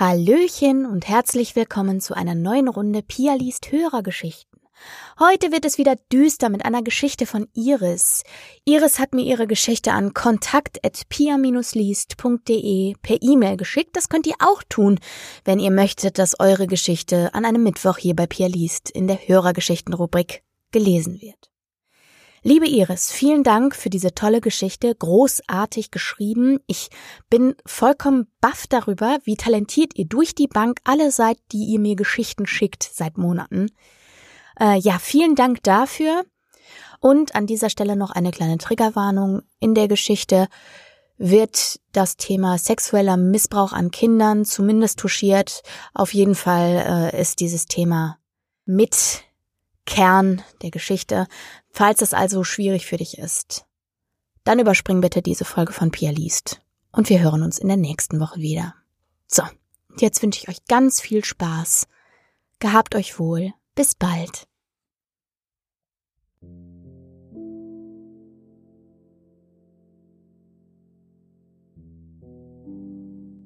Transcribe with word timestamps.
Hallöchen 0.00 0.86
und 0.86 1.06
herzlich 1.06 1.54
willkommen 1.56 2.00
zu 2.00 2.16
einer 2.16 2.34
neuen 2.34 2.68
Runde 2.68 3.02
Pia 3.02 3.34
liest 3.34 3.70
Hörergeschichten. 3.70 4.58
Heute 5.18 5.52
wird 5.52 5.66
es 5.66 5.76
wieder 5.76 5.94
düster 6.10 6.48
mit 6.48 6.64
einer 6.64 6.80
Geschichte 6.80 7.26
von 7.26 7.48
Iris. 7.52 8.22
Iris 8.64 8.98
hat 8.98 9.12
mir 9.12 9.26
ihre 9.26 9.46
Geschichte 9.46 9.92
an 9.92 10.14
kontakt.pia-liest.de 10.14 12.94
per 13.02 13.18
E-Mail 13.20 13.58
geschickt. 13.58 13.94
Das 13.94 14.08
könnt 14.08 14.26
ihr 14.26 14.36
auch 14.38 14.62
tun, 14.70 14.98
wenn 15.44 15.58
ihr 15.58 15.70
möchtet, 15.70 16.18
dass 16.18 16.40
eure 16.40 16.66
Geschichte 16.66 17.34
an 17.34 17.44
einem 17.44 17.62
Mittwoch 17.62 17.98
hier 17.98 18.16
bei 18.16 18.26
Pia 18.26 18.46
liest 18.46 18.88
in 18.88 19.06
der 19.06 19.18
Hörergeschichten-Rubrik 19.18 20.42
gelesen 20.72 21.20
wird. 21.20 21.49
Liebe 22.42 22.66
Iris, 22.66 23.12
vielen 23.12 23.42
Dank 23.42 23.76
für 23.76 23.90
diese 23.90 24.14
tolle 24.14 24.40
Geschichte, 24.40 24.94
großartig 24.94 25.90
geschrieben. 25.90 26.58
Ich 26.66 26.88
bin 27.28 27.54
vollkommen 27.66 28.28
baff 28.40 28.66
darüber, 28.66 29.18
wie 29.24 29.36
talentiert 29.36 29.92
ihr 29.98 30.06
durch 30.06 30.34
die 30.34 30.46
Bank 30.46 30.80
alle 30.84 31.10
seid, 31.10 31.36
die 31.52 31.64
ihr 31.64 31.78
mir 31.78 31.96
Geschichten 31.96 32.46
schickt 32.46 32.82
seit 32.82 33.18
Monaten. 33.18 33.70
Äh, 34.58 34.78
ja, 34.78 34.98
vielen 34.98 35.34
Dank 35.34 35.62
dafür. 35.64 36.24
Und 36.98 37.34
an 37.34 37.46
dieser 37.46 37.68
Stelle 37.68 37.94
noch 37.94 38.10
eine 38.10 38.30
kleine 38.30 38.56
Triggerwarnung. 38.56 39.42
In 39.58 39.74
der 39.74 39.88
Geschichte 39.88 40.48
wird 41.18 41.78
das 41.92 42.16
Thema 42.16 42.56
sexueller 42.56 43.18
Missbrauch 43.18 43.74
an 43.74 43.90
Kindern 43.90 44.46
zumindest 44.46 44.98
touchiert. 44.98 45.62
Auf 45.92 46.14
jeden 46.14 46.34
Fall 46.34 47.10
äh, 47.12 47.20
ist 47.20 47.40
dieses 47.40 47.66
Thema 47.66 48.16
mit 48.64 49.24
Kern 49.84 50.42
der 50.62 50.70
Geschichte. 50.70 51.26
Falls 51.70 52.02
es 52.02 52.14
also 52.14 52.44
schwierig 52.44 52.86
für 52.86 52.96
dich 52.96 53.18
ist, 53.18 53.64
dann 54.44 54.58
überspring 54.58 55.00
bitte 55.00 55.22
diese 55.22 55.44
Folge 55.44 55.72
von 55.72 55.90
Pia 55.90 56.10
liest. 56.10 56.60
Und 56.92 57.08
wir 57.08 57.20
hören 57.20 57.42
uns 57.42 57.58
in 57.58 57.68
der 57.68 57.76
nächsten 57.76 58.20
Woche 58.20 58.40
wieder. 58.40 58.74
So, 59.26 59.42
jetzt 59.98 60.22
wünsche 60.22 60.40
ich 60.42 60.48
euch 60.48 60.64
ganz 60.66 61.00
viel 61.00 61.24
Spaß. 61.24 61.86
Gehabt 62.58 62.94
euch 62.94 63.18
wohl. 63.18 63.52
Bis 63.74 63.94
bald. 63.94 64.48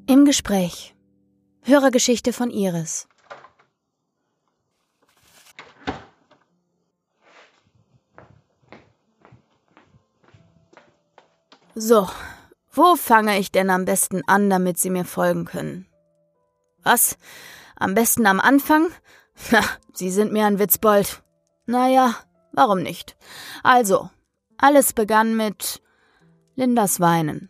Im 0.07 0.25
Gespräch. 0.25 0.95
Hörergeschichte 1.63 2.33
von 2.33 2.51
Iris. 2.51 3.09
So, 11.77 12.09
wo 12.73 12.95
fange 12.95 13.39
ich 13.39 13.51
denn 13.51 13.69
am 13.69 13.85
besten 13.85 14.23
an, 14.27 14.49
damit 14.49 14.79
Sie 14.79 14.91
mir 14.91 15.05
folgen 15.05 15.45
können? 15.45 15.87
Was? 16.85 17.17
Am 17.77 17.95
besten 17.95 18.27
am 18.27 18.39
Anfang? 18.39 18.89
Na, 19.51 19.61
Sie 19.93 20.11
sind 20.11 20.33
mir 20.33 20.47
ein 20.47 20.61
Witzbold. 20.61 21.23
Naja, 21.67 22.15
warum 22.53 22.81
nicht? 22.83 23.17
Also, 23.65 24.09
alles 24.57 24.93
begann 24.93 25.37
mit 25.37 25.83
Lindas 26.55 27.01
Weinen. 27.01 27.49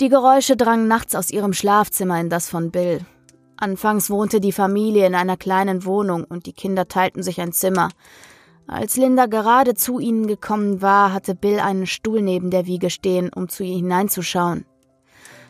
Die 0.00 0.08
Geräusche 0.08 0.56
drangen 0.56 0.86
nachts 0.86 1.14
aus 1.14 1.30
ihrem 1.30 1.54
Schlafzimmer 1.54 2.20
in 2.20 2.30
das 2.30 2.48
von 2.48 2.70
Bill. 2.70 3.04
Anfangs 3.56 4.10
wohnte 4.10 4.40
die 4.40 4.52
Familie 4.52 5.06
in 5.06 5.14
einer 5.14 5.36
kleinen 5.36 5.84
Wohnung 5.84 6.22
und 6.24 6.46
die 6.46 6.52
Kinder 6.52 6.86
teilten 6.86 7.22
sich 7.22 7.40
ein 7.40 7.52
Zimmer. 7.52 7.88
Als 8.68 8.96
Linda 8.96 9.26
gerade 9.26 9.74
zu 9.74 10.00
ihnen 10.00 10.26
gekommen 10.26 10.82
war, 10.82 11.12
hatte 11.12 11.34
Bill 11.34 11.60
einen 11.60 11.86
Stuhl 11.86 12.20
neben 12.20 12.50
der 12.50 12.66
Wiege 12.66 12.90
stehen, 12.90 13.30
um 13.32 13.48
zu 13.48 13.62
ihr 13.62 13.76
hineinzuschauen. 13.76 14.64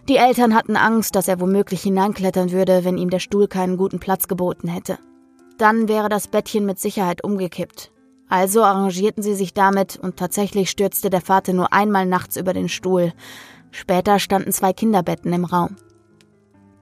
Die 0.08 0.16
Eltern 0.16 0.54
hatten 0.54 0.76
Angst, 0.76 1.16
dass 1.16 1.26
er 1.26 1.40
womöglich 1.40 1.82
hineinklettern 1.82 2.52
würde, 2.52 2.84
wenn 2.84 2.98
ihm 2.98 3.10
der 3.10 3.18
Stuhl 3.18 3.48
keinen 3.48 3.76
guten 3.76 3.98
Platz 3.98 4.28
geboten 4.28 4.68
hätte. 4.68 4.98
Dann 5.58 5.88
wäre 5.88 6.08
das 6.08 6.28
Bettchen 6.28 6.66
mit 6.66 6.78
Sicherheit 6.78 7.24
umgekippt. 7.24 7.90
Also 8.28 8.62
arrangierten 8.62 9.22
sie 9.22 9.34
sich 9.34 9.54
damit 9.54 9.96
und 9.96 10.16
tatsächlich 10.16 10.70
stürzte 10.70 11.10
der 11.10 11.22
Vater 11.22 11.54
nur 11.54 11.72
einmal 11.72 12.06
nachts 12.06 12.36
über 12.36 12.52
den 12.52 12.68
Stuhl. 12.68 13.12
Später 13.70 14.18
standen 14.18 14.52
zwei 14.52 14.72
Kinderbetten 14.72 15.32
im 15.32 15.44
Raum. 15.44 15.76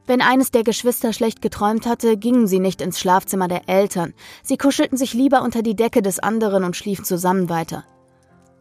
Wenn 0.07 0.21
eines 0.21 0.51
der 0.51 0.65
Geschwister 0.65 1.13
schlecht 1.15 1.41
geträumt 1.41 1.87
hatte, 1.87 2.17
gingen 2.19 2.47
sie 2.47 2.59
nicht 2.59 2.83
ins 2.83 2.99
Schlafzimmer 2.99 3.49
der 3.49 3.69
Eltern, 3.69 4.13
sie 4.43 4.59
kuschelten 4.59 4.99
sich 4.99 5.15
lieber 5.15 5.43
unter 5.43 5.63
die 5.63 5.77
Decke 5.77 6.03
des 6.03 6.19
anderen 6.19 6.65
und 6.65 6.77
schliefen 6.77 7.05
zusammen 7.05 7.49
weiter. 7.49 7.85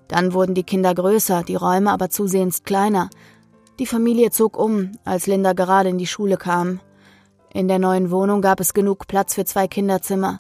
Dann 0.08 0.34
wurden 0.34 0.56
die 0.56 0.64
Kinder 0.64 0.94
größer, 0.94 1.44
die 1.44 1.56
Räume 1.56 1.92
aber 1.92 2.10
zusehends 2.10 2.64
kleiner. 2.64 3.10
Die 3.80 3.86
Familie 3.86 4.30
zog 4.32 4.58
um, 4.58 4.92
als 5.04 5.28
Linda 5.28 5.54
gerade 5.54 5.90
in 5.90 5.98
die 5.98 6.08
Schule 6.08 6.38
kam. 6.38 6.80
In 7.54 7.68
der 7.68 7.80
neuen 7.80 8.10
Wohnung 8.12 8.42
gab 8.42 8.60
es 8.60 8.74
genug 8.74 9.08
Platz 9.08 9.34
für 9.34 9.46
zwei 9.46 9.68
Kinderzimmer. 9.68 10.40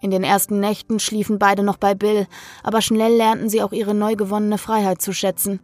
In 0.00 0.10
den 0.10 0.22
ersten 0.22 0.60
Nächten 0.60 1.00
schliefen 1.00 1.38
beide 1.38 1.62
noch 1.62 1.76
bei 1.76 1.94
Bill, 1.94 2.26
aber 2.62 2.82
schnell 2.82 3.16
lernten 3.16 3.48
sie 3.48 3.62
auch 3.62 3.72
ihre 3.72 3.94
neu 3.94 4.16
gewonnene 4.16 4.58
Freiheit 4.58 5.02
zu 5.02 5.12
schätzen. 5.12 5.60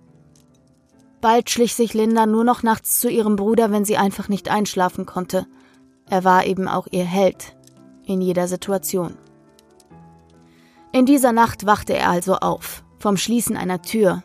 Bald 1.25 1.49
schlich 1.49 1.75
sich 1.75 1.95
Linda 1.95 2.27
nur 2.27 2.45
noch 2.45 2.63
nachts 2.63 3.01
zu 3.01 3.09
ihrem 3.09 3.37
Bruder, 3.37 3.71
wenn 3.71 3.87
sie 3.87 3.97
einfach 3.97 4.29
nicht 4.29 4.51
einschlafen 4.51 5.07
konnte. 5.07 5.47
Er 6.05 6.23
war 6.23 6.45
eben 6.45 6.69
auch 6.69 6.87
ihr 6.91 7.07
Held 7.07 7.57
in 8.05 8.21
jeder 8.21 8.47
Situation. 8.47 9.17
In 10.93 11.07
dieser 11.07 11.33
Nacht 11.33 11.65
wachte 11.65 11.95
er 11.95 12.11
also 12.11 12.35
auf, 12.35 12.85
vom 12.99 13.17
Schließen 13.17 13.57
einer 13.57 13.81
Tür. 13.81 14.23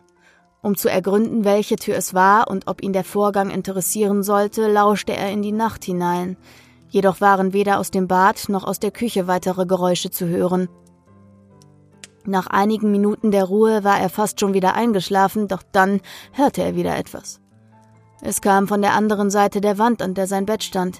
Um 0.61 0.75
zu 0.75 0.89
ergründen, 0.89 1.45
welche 1.45 1.77
Tür 1.77 1.95
es 1.95 2.13
war 2.13 2.49
und 2.49 2.67
ob 2.67 2.83
ihn 2.83 2.91
der 2.91 3.05
Vorgang 3.05 3.49
interessieren 3.49 4.21
sollte, 4.21 4.69
lauschte 4.69 5.15
er 5.15 5.31
in 5.31 5.41
die 5.41 5.53
Nacht 5.53 5.85
hinein. 5.85 6.35
Jedoch 6.89 7.21
waren 7.21 7.53
weder 7.53 7.79
aus 7.79 7.91
dem 7.91 8.09
Bad 8.09 8.49
noch 8.49 8.65
aus 8.65 8.81
der 8.81 8.91
Küche 8.91 9.25
weitere 9.25 9.65
Geräusche 9.65 10.11
zu 10.11 10.27
hören, 10.27 10.67
nach 12.25 12.47
einigen 12.47 12.91
Minuten 12.91 13.31
der 13.31 13.45
Ruhe 13.45 13.83
war 13.83 13.99
er 13.99 14.09
fast 14.09 14.39
schon 14.39 14.53
wieder 14.53 14.73
eingeschlafen, 14.73 15.47
doch 15.47 15.63
dann 15.71 16.01
hörte 16.33 16.61
er 16.61 16.75
wieder 16.75 16.97
etwas. 16.97 17.39
Es 18.21 18.41
kam 18.41 18.67
von 18.67 18.81
der 18.81 18.93
anderen 18.93 19.29
Seite 19.29 19.61
der 19.61 19.77
Wand, 19.77 20.01
an 20.01 20.13
der 20.13 20.27
sein 20.27 20.45
Bett 20.45 20.63
stand. 20.63 20.99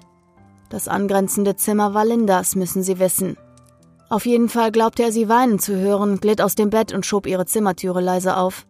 Das 0.70 0.88
angrenzende 0.88 1.56
Zimmer 1.56 1.94
war 1.94 2.06
Lindas, 2.06 2.56
müssen 2.56 2.84
Sie 2.84 3.00
wissen. 3.00 3.38
Auf 4.10 4.26
jeden 4.26 4.50
Fall 4.50 4.72
glaubte 4.72 5.04
er 5.04 5.12
sie 5.12 5.30
weinen 5.30 5.60
zu 5.60 5.76
hören, 5.76 6.20
glitt 6.20 6.42
aus 6.42 6.56
dem 6.56 6.70
Bett 6.70 6.94
und 6.94 7.06
schob 7.06 7.28
ihre 7.28 7.46
Zimmertüre 7.46 8.02
leise 8.02 8.38
auf. 8.38 8.66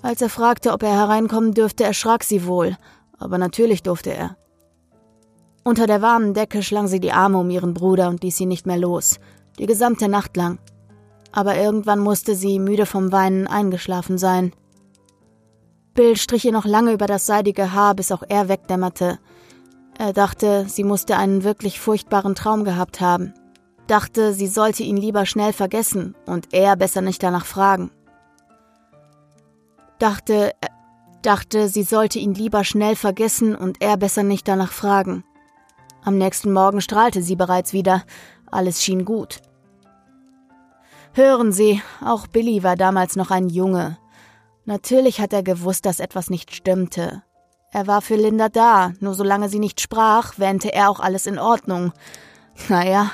Als 0.00 0.22
er 0.22 0.30
fragte, 0.30 0.72
ob 0.72 0.82
er 0.82 0.92
hereinkommen 0.92 1.52
dürfte, 1.52 1.84
erschrak 1.84 2.24
sie 2.24 2.46
wohl, 2.46 2.76
aber 3.18 3.36
natürlich 3.36 3.82
durfte 3.82 4.14
er. 4.14 4.36
Unter 5.64 5.86
der 5.86 6.00
warmen 6.00 6.32
Decke 6.32 6.62
schlang 6.62 6.88
sie 6.88 7.00
die 7.00 7.12
Arme 7.12 7.36
um 7.36 7.50
ihren 7.50 7.74
Bruder 7.74 8.08
und 8.08 8.22
ließ 8.22 8.40
ihn 8.40 8.48
nicht 8.48 8.66
mehr 8.66 8.78
los, 8.78 9.18
die 9.58 9.66
gesamte 9.66 10.08
Nacht 10.08 10.36
lang 10.36 10.58
aber 11.32 11.56
irgendwann 11.56 12.00
musste 12.00 12.34
sie, 12.34 12.58
müde 12.58 12.86
vom 12.86 13.12
Weinen, 13.12 13.46
eingeschlafen 13.46 14.18
sein. 14.18 14.52
Bill 15.94 16.16
strich 16.16 16.44
ihr 16.44 16.52
noch 16.52 16.64
lange 16.64 16.92
über 16.92 17.06
das 17.06 17.26
seidige 17.26 17.72
Haar, 17.72 17.94
bis 17.94 18.12
auch 18.12 18.22
er 18.28 18.48
wegdämmerte. 18.48 19.18
Er 19.98 20.12
dachte, 20.12 20.66
sie 20.68 20.84
musste 20.84 21.16
einen 21.16 21.42
wirklich 21.42 21.80
furchtbaren 21.80 22.36
Traum 22.36 22.64
gehabt 22.64 23.00
haben. 23.00 23.34
Dachte, 23.88 24.32
sie 24.32 24.46
sollte 24.46 24.84
ihn 24.84 24.96
lieber 24.96 25.26
schnell 25.26 25.52
vergessen 25.52 26.14
und 26.26 26.54
er 26.54 26.76
besser 26.76 27.00
nicht 27.00 27.22
danach 27.22 27.46
fragen. 27.46 27.90
Dachte, 29.98 30.52
äh, 30.60 30.68
dachte, 31.22 31.68
sie 31.68 31.82
sollte 31.82 32.20
ihn 32.20 32.34
lieber 32.34 32.62
schnell 32.62 32.94
vergessen 32.94 33.56
und 33.56 33.82
er 33.82 33.96
besser 33.96 34.22
nicht 34.22 34.46
danach 34.46 34.70
fragen. 34.70 35.24
Am 36.04 36.16
nächsten 36.16 36.52
Morgen 36.52 36.80
strahlte 36.80 37.22
sie 37.22 37.34
bereits 37.34 37.72
wieder. 37.72 38.04
Alles 38.50 38.84
schien 38.84 39.04
gut. 39.04 39.40
Hören 41.18 41.50
Sie, 41.50 41.82
auch 42.00 42.28
Billy 42.28 42.62
war 42.62 42.76
damals 42.76 43.16
noch 43.16 43.32
ein 43.32 43.48
Junge. 43.48 43.98
Natürlich 44.66 45.20
hat 45.20 45.32
er 45.32 45.42
gewusst, 45.42 45.84
dass 45.84 45.98
etwas 45.98 46.30
nicht 46.30 46.54
stimmte. 46.54 47.24
Er 47.72 47.88
war 47.88 48.02
für 48.02 48.14
Linda 48.14 48.48
da, 48.48 48.92
nur 49.00 49.14
solange 49.14 49.48
sie 49.48 49.58
nicht 49.58 49.80
sprach, 49.80 50.38
wähnte 50.38 50.72
er 50.72 50.88
auch 50.88 51.00
alles 51.00 51.26
in 51.26 51.40
Ordnung. 51.40 51.92
Naja, 52.68 53.10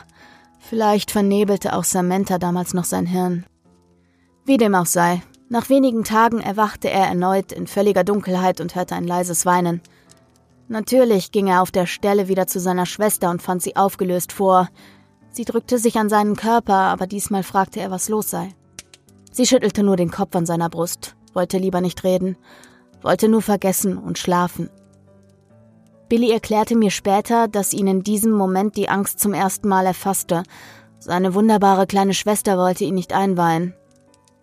vielleicht 0.58 1.12
vernebelte 1.12 1.74
auch 1.74 1.84
Samantha 1.84 2.36
damals 2.36 2.74
noch 2.74 2.84
sein 2.84 3.06
Hirn. 3.06 3.46
Wie 4.44 4.58
dem 4.58 4.74
auch 4.74 4.84
sei, 4.84 5.22
nach 5.48 5.70
wenigen 5.70 6.04
Tagen 6.04 6.42
erwachte 6.42 6.90
er 6.90 7.06
erneut 7.06 7.52
in 7.52 7.66
völliger 7.66 8.04
Dunkelheit 8.04 8.60
und 8.60 8.74
hörte 8.74 8.96
ein 8.96 9.06
leises 9.06 9.46
Weinen. 9.46 9.80
Natürlich 10.68 11.32
ging 11.32 11.46
er 11.46 11.62
auf 11.62 11.70
der 11.70 11.86
Stelle 11.86 12.28
wieder 12.28 12.46
zu 12.46 12.60
seiner 12.60 12.84
Schwester 12.84 13.30
und 13.30 13.40
fand 13.40 13.62
sie 13.62 13.76
aufgelöst 13.76 14.30
vor, 14.30 14.68
Sie 15.34 15.44
drückte 15.44 15.78
sich 15.78 15.98
an 15.98 16.08
seinen 16.08 16.36
Körper, 16.36 16.74
aber 16.74 17.08
diesmal 17.08 17.42
fragte 17.42 17.80
er, 17.80 17.90
was 17.90 18.08
los 18.08 18.30
sei. 18.30 18.54
Sie 19.32 19.46
schüttelte 19.46 19.82
nur 19.82 19.96
den 19.96 20.12
Kopf 20.12 20.36
an 20.36 20.46
seiner 20.46 20.70
Brust, 20.70 21.16
wollte 21.32 21.58
lieber 21.58 21.80
nicht 21.80 22.04
reden, 22.04 22.36
wollte 23.02 23.28
nur 23.28 23.42
vergessen 23.42 23.98
und 23.98 24.16
schlafen. 24.16 24.70
Billy 26.08 26.30
erklärte 26.30 26.76
mir 26.76 26.92
später, 26.92 27.48
dass 27.48 27.72
ihn 27.72 27.88
in 27.88 28.04
diesem 28.04 28.30
Moment 28.30 28.76
die 28.76 28.88
Angst 28.88 29.18
zum 29.18 29.34
ersten 29.34 29.66
Mal 29.66 29.86
erfasste. 29.86 30.44
Seine 31.00 31.34
wunderbare 31.34 31.88
kleine 31.88 32.14
Schwester 32.14 32.56
wollte 32.56 32.84
ihn 32.84 32.94
nicht 32.94 33.12
einweihen. 33.12 33.74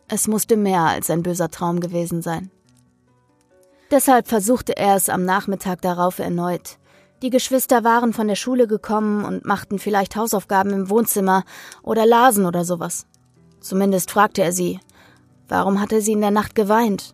Es 0.10 0.28
musste 0.28 0.58
mehr 0.58 0.82
als 0.82 1.10
ein 1.10 1.24
böser 1.24 1.50
Traum 1.50 1.80
gewesen 1.80 2.22
sein. 2.22 2.52
Deshalb 3.92 4.28
versuchte 4.28 4.76
er 4.76 4.98
es 4.98 5.08
am 5.08 5.24
Nachmittag 5.24 5.82
darauf 5.82 6.20
erneut. 6.20 6.80
Die 7.22 7.30
Geschwister 7.30 7.84
waren 7.84 8.14
von 8.14 8.28
der 8.28 8.36
Schule 8.36 8.68
gekommen 8.68 9.26
und 9.26 9.46
machten 9.46 9.78
vielleicht 9.78 10.16
Hausaufgaben 10.16 10.72
im 10.74 10.90
Wohnzimmer 10.90 11.44
oder 11.84 12.06
lasen 12.06 12.46
oder 12.46 12.66
sowas. 12.66 13.06
Zumindest 13.60 14.10
fragte 14.10 14.42
er 14.42 14.52
sie, 14.52 14.80
warum 15.48 15.80
hatte 15.80 16.02
sie 16.02 16.14
in 16.14 16.22
der 16.22 16.32
Nacht 16.32 16.56
geweint? 16.56 17.14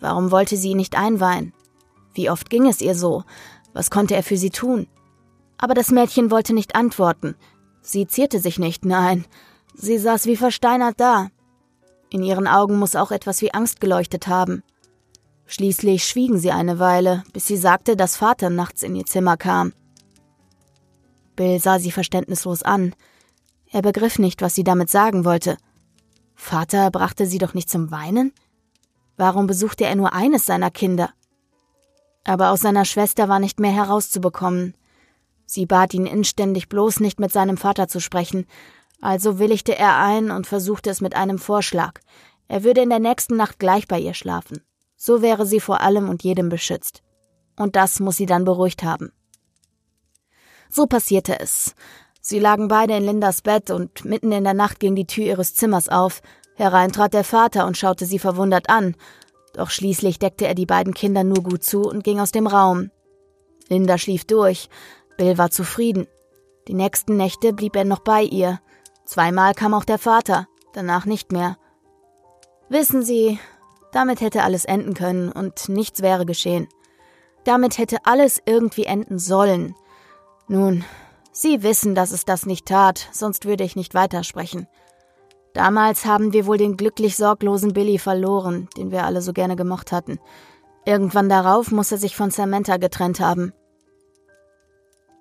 Warum 0.00 0.32
wollte 0.32 0.56
sie 0.56 0.74
nicht 0.74 0.98
einweihen? 0.98 1.52
Wie 2.14 2.30
oft 2.30 2.50
ging 2.50 2.66
es 2.66 2.80
ihr 2.80 2.96
so? 2.96 3.22
Was 3.72 3.90
konnte 3.90 4.16
er 4.16 4.24
für 4.24 4.36
sie 4.36 4.50
tun? 4.50 4.88
Aber 5.56 5.74
das 5.74 5.90
Mädchen 5.90 6.32
wollte 6.32 6.52
nicht 6.52 6.74
antworten. 6.74 7.36
Sie 7.80 8.08
zierte 8.08 8.40
sich 8.40 8.58
nicht, 8.58 8.84
nein. 8.84 9.24
Sie 9.74 9.98
saß 9.98 10.26
wie 10.26 10.36
versteinert 10.36 10.98
da. 10.98 11.28
In 12.10 12.24
ihren 12.24 12.48
Augen 12.48 12.78
muss 12.78 12.96
auch 12.96 13.12
etwas 13.12 13.40
wie 13.40 13.54
Angst 13.54 13.80
geleuchtet 13.80 14.26
haben. 14.26 14.64
Schließlich 15.50 16.04
schwiegen 16.04 16.38
sie 16.38 16.52
eine 16.52 16.78
Weile, 16.78 17.24
bis 17.32 17.46
sie 17.46 17.56
sagte, 17.56 17.96
dass 17.96 18.16
Vater 18.16 18.50
nachts 18.50 18.82
in 18.82 18.94
ihr 18.94 19.06
Zimmer 19.06 19.38
kam. 19.38 19.72
Bill 21.36 21.58
sah 21.58 21.78
sie 21.78 21.90
verständnislos 21.90 22.62
an. 22.62 22.94
Er 23.70 23.80
begriff 23.80 24.18
nicht, 24.18 24.42
was 24.42 24.54
sie 24.54 24.62
damit 24.62 24.90
sagen 24.90 25.24
wollte. 25.24 25.56
Vater 26.34 26.90
brachte 26.90 27.24
sie 27.24 27.38
doch 27.38 27.54
nicht 27.54 27.70
zum 27.70 27.90
Weinen? 27.90 28.34
Warum 29.16 29.46
besuchte 29.46 29.86
er 29.86 29.96
nur 29.96 30.12
eines 30.12 30.44
seiner 30.44 30.70
Kinder? 30.70 31.08
Aber 32.24 32.50
aus 32.50 32.60
seiner 32.60 32.84
Schwester 32.84 33.30
war 33.30 33.38
nicht 33.38 33.58
mehr 33.58 33.72
herauszubekommen. 33.72 34.74
Sie 35.46 35.64
bat 35.64 35.94
ihn 35.94 36.04
inständig 36.04 36.68
bloß 36.68 37.00
nicht 37.00 37.20
mit 37.20 37.32
seinem 37.32 37.56
Vater 37.56 37.88
zu 37.88 38.00
sprechen, 38.00 38.46
also 39.00 39.38
willigte 39.38 39.74
er 39.74 39.96
ein 39.96 40.30
und 40.30 40.46
versuchte 40.46 40.90
es 40.90 41.00
mit 41.00 41.16
einem 41.16 41.38
Vorschlag. 41.38 42.00
Er 42.48 42.64
würde 42.64 42.82
in 42.82 42.90
der 42.90 42.98
nächsten 42.98 43.36
Nacht 43.36 43.58
gleich 43.58 43.88
bei 43.88 43.98
ihr 43.98 44.12
schlafen. 44.12 44.60
So 44.98 45.22
wäre 45.22 45.46
sie 45.46 45.60
vor 45.60 45.80
allem 45.80 46.10
und 46.10 46.24
jedem 46.24 46.50
beschützt. 46.50 47.02
Und 47.56 47.76
das 47.76 48.00
muss 48.00 48.16
sie 48.16 48.26
dann 48.26 48.44
beruhigt 48.44 48.82
haben. 48.82 49.12
So 50.68 50.86
passierte 50.86 51.40
es. 51.40 51.74
Sie 52.20 52.38
lagen 52.38 52.68
beide 52.68 52.96
in 52.96 53.04
Lindas 53.04 53.40
Bett 53.40 53.70
und 53.70 54.04
mitten 54.04 54.32
in 54.32 54.44
der 54.44 54.54
Nacht 54.54 54.80
ging 54.80 54.94
die 54.94 55.06
Tür 55.06 55.24
ihres 55.24 55.54
Zimmers 55.54 55.88
auf. 55.88 56.20
Herein 56.56 56.92
trat 56.92 57.14
der 57.14 57.24
Vater 57.24 57.66
und 57.66 57.78
schaute 57.78 58.04
sie 58.04 58.18
verwundert 58.18 58.68
an. 58.68 58.96
Doch 59.54 59.70
schließlich 59.70 60.18
deckte 60.18 60.46
er 60.46 60.54
die 60.54 60.66
beiden 60.66 60.92
Kinder 60.92 61.24
nur 61.24 61.42
gut 61.42 61.64
zu 61.64 61.82
und 61.82 62.04
ging 62.04 62.20
aus 62.20 62.32
dem 62.32 62.46
Raum. 62.46 62.90
Linda 63.68 63.96
schlief 63.98 64.24
durch. 64.24 64.68
Bill 65.16 65.38
war 65.38 65.50
zufrieden. 65.50 66.06
Die 66.66 66.74
nächsten 66.74 67.16
Nächte 67.16 67.52
blieb 67.52 67.76
er 67.76 67.84
noch 67.84 68.00
bei 68.00 68.22
ihr. 68.22 68.60
Zweimal 69.06 69.54
kam 69.54 69.72
auch 69.72 69.84
der 69.84 69.98
Vater, 69.98 70.48
danach 70.74 71.06
nicht 71.06 71.32
mehr. 71.32 71.56
Wissen 72.68 73.02
Sie, 73.02 73.38
damit 73.92 74.20
hätte 74.20 74.42
alles 74.42 74.64
enden 74.64 74.94
können 74.94 75.30
und 75.32 75.68
nichts 75.68 76.02
wäre 76.02 76.26
geschehen. 76.26 76.68
Damit 77.44 77.78
hätte 77.78 77.98
alles 78.04 78.42
irgendwie 78.44 78.84
enden 78.84 79.18
sollen. 79.18 79.74
Nun, 80.48 80.84
Sie 81.32 81.62
wissen, 81.62 81.94
dass 81.94 82.10
es 82.10 82.24
das 82.24 82.46
nicht 82.46 82.66
tat, 82.66 83.08
sonst 83.12 83.44
würde 83.44 83.64
ich 83.64 83.76
nicht 83.76 83.94
weitersprechen. 83.94 84.66
Damals 85.54 86.04
haben 86.04 86.32
wir 86.32 86.46
wohl 86.46 86.58
den 86.58 86.76
glücklich 86.76 87.16
sorglosen 87.16 87.72
Billy 87.72 87.98
verloren, 87.98 88.68
den 88.76 88.90
wir 88.90 89.04
alle 89.04 89.22
so 89.22 89.32
gerne 89.32 89.56
gemocht 89.56 89.92
hatten. 89.92 90.18
Irgendwann 90.84 91.28
darauf 91.28 91.70
muss 91.70 91.92
er 91.92 91.98
sich 91.98 92.16
von 92.16 92.30
Samantha 92.30 92.76
getrennt 92.76 93.20
haben. 93.20 93.52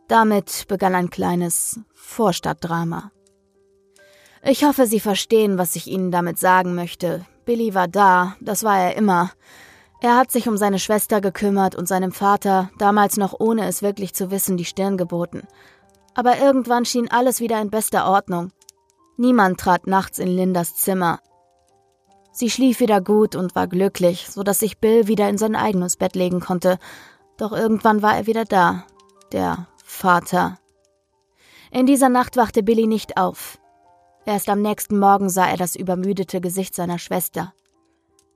Damit 0.07 0.65
begann 0.67 0.95
ein 0.95 1.09
kleines 1.09 1.79
Vorstadtdrama. 1.93 3.11
Ich 4.43 4.63
hoffe, 4.63 4.87
Sie 4.87 4.99
verstehen, 4.99 5.57
was 5.57 5.75
ich 5.75 5.87
Ihnen 5.87 6.11
damit 6.11 6.39
sagen 6.39 6.73
möchte. 6.75 7.25
Billy 7.47 7.73
war 7.73 7.87
da, 7.87 8.35
das 8.41 8.65
war 8.65 8.77
er 8.77 8.97
immer. 8.97 9.31
Er 10.01 10.17
hat 10.17 10.31
sich 10.31 10.49
um 10.49 10.57
seine 10.57 10.79
Schwester 10.79 11.21
gekümmert 11.21 11.75
und 11.75 11.87
seinem 11.87 12.11
Vater, 12.11 12.69
damals 12.77 13.15
noch 13.15 13.39
ohne 13.39 13.65
es 13.67 13.81
wirklich 13.81 14.13
zu 14.13 14.29
wissen, 14.31 14.57
die 14.57 14.65
Stirn 14.65 14.97
geboten. 14.97 15.47
Aber 16.13 16.37
irgendwann 16.37 16.83
schien 16.83 17.09
alles 17.09 17.39
wieder 17.39 17.61
in 17.61 17.69
bester 17.69 18.05
Ordnung. 18.05 18.51
Niemand 19.15 19.61
trat 19.61 19.87
nachts 19.87 20.19
in 20.19 20.27
Lindas 20.27 20.75
Zimmer. 20.75 21.21
Sie 22.33 22.49
schlief 22.49 22.81
wieder 22.81 22.99
gut 22.99 23.37
und 23.37 23.55
war 23.55 23.67
glücklich, 23.67 24.27
so 24.29 24.43
dass 24.43 24.59
sich 24.59 24.79
Bill 24.79 25.07
wieder 25.07 25.29
in 25.29 25.37
sein 25.37 25.55
eigenes 25.55 25.95
Bett 25.95 26.17
legen 26.17 26.41
konnte. 26.41 26.77
Doch 27.37 27.53
irgendwann 27.53 28.01
war 28.01 28.17
er 28.17 28.27
wieder 28.27 28.43
da. 28.43 28.83
Der 29.31 29.67
Vater. 29.85 30.59
In 31.71 31.85
dieser 31.85 32.09
Nacht 32.09 32.35
wachte 32.35 32.61
Billy 32.61 32.87
nicht 32.87 33.15
auf. 33.15 33.56
Erst 34.27 34.49
am 34.49 34.61
nächsten 34.61 34.99
Morgen 34.99 35.29
sah 35.29 35.47
er 35.47 35.55
das 35.55 35.77
übermüdete 35.77 36.41
Gesicht 36.41 36.75
seiner 36.75 36.99
Schwester. 36.99 37.53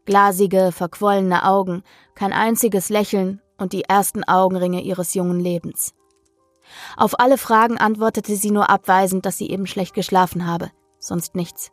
Glasige, 0.06 0.72
verquollene 0.72 1.44
Augen, 1.46 1.84
kein 2.16 2.32
einziges 2.32 2.88
Lächeln 2.88 3.42
und 3.58 3.74
die 3.74 3.84
ersten 3.84 4.24
Augenringe 4.24 4.82
ihres 4.84 5.14
jungen 5.16 5.42
Lebens. 5.42 5.94
Auf 6.96 7.20
alle 7.20 7.38
Fragen 7.38 7.78
antwortete 7.78 8.38
sie 8.38 8.52
nur 8.52 8.70
abweisend, 8.70 9.26
dass 9.26 9.38
sie 9.38 9.50
eben 9.50 9.68
schlecht 9.68 9.94
geschlafen 9.94 10.48
habe, 10.48 10.72
sonst 10.98 11.36
nichts. 11.36 11.72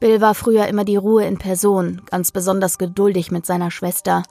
Bill 0.00 0.22
war 0.22 0.34
früher 0.34 0.66
immer 0.66 0.86
die 0.86 0.96
Ruhe 0.96 1.26
in 1.26 1.36
Person, 1.36 2.00
ganz 2.06 2.32
besonders 2.32 2.78
geduldig 2.78 3.30
mit 3.30 3.44
seiner 3.44 3.70
Schwester, 3.70 4.22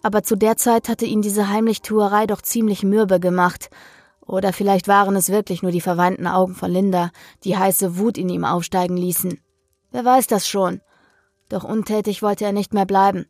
aber 0.00 0.22
zu 0.22 0.36
der 0.36 0.56
Zeit 0.56 0.88
hatte 0.88 1.06
ihn 1.06 1.22
diese 1.22 1.48
Heimlichtuerei 1.48 2.28
doch 2.28 2.40
ziemlich 2.40 2.84
mürbe 2.84 3.18
gemacht, 3.18 3.68
oder 4.26 4.52
vielleicht 4.52 4.88
waren 4.88 5.16
es 5.16 5.28
wirklich 5.28 5.62
nur 5.62 5.72
die 5.72 5.80
verweinten 5.80 6.26
Augen 6.26 6.54
von 6.54 6.70
Linda, 6.70 7.10
die 7.44 7.56
heiße 7.56 7.98
Wut 7.98 8.18
in 8.18 8.28
ihm 8.28 8.44
aufsteigen 8.44 8.96
ließen. 8.96 9.40
Wer 9.90 10.04
weiß 10.04 10.26
das 10.26 10.48
schon. 10.48 10.80
Doch 11.48 11.64
untätig 11.64 12.22
wollte 12.22 12.44
er 12.44 12.52
nicht 12.52 12.74
mehr 12.74 12.86
bleiben. 12.86 13.26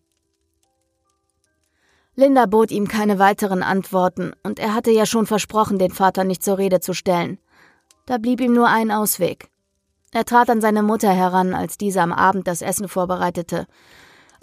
Linda 2.17 2.46
bot 2.46 2.70
ihm 2.70 2.87
keine 2.87 3.19
weiteren 3.19 3.64
Antworten, 3.64 4.32
und 4.44 4.61
er 4.61 4.73
hatte 4.73 4.93
ja 4.93 5.05
schon 5.05 5.26
versprochen, 5.26 5.79
den 5.79 5.91
Vater 5.91 6.23
nicht 6.23 6.44
zur 6.44 6.58
Rede 6.58 6.79
zu 6.79 6.94
stellen. 6.94 7.38
Da 8.06 8.19
blieb 8.19 8.40
ihm 8.40 8.55
nur 8.55 8.69
ein 8.69 8.93
Ausweg. 8.93 9.50
Er 10.12 10.25
trat 10.25 10.49
an 10.49 10.61
seine 10.61 10.85
Mutter 10.85 11.11
heran, 11.11 11.55
als 11.55 11.76
diese 11.76 12.00
am 12.00 12.12
Abend 12.12 12.47
das 12.47 12.62
Essen 12.62 12.87
vorbereitete. 12.87 13.67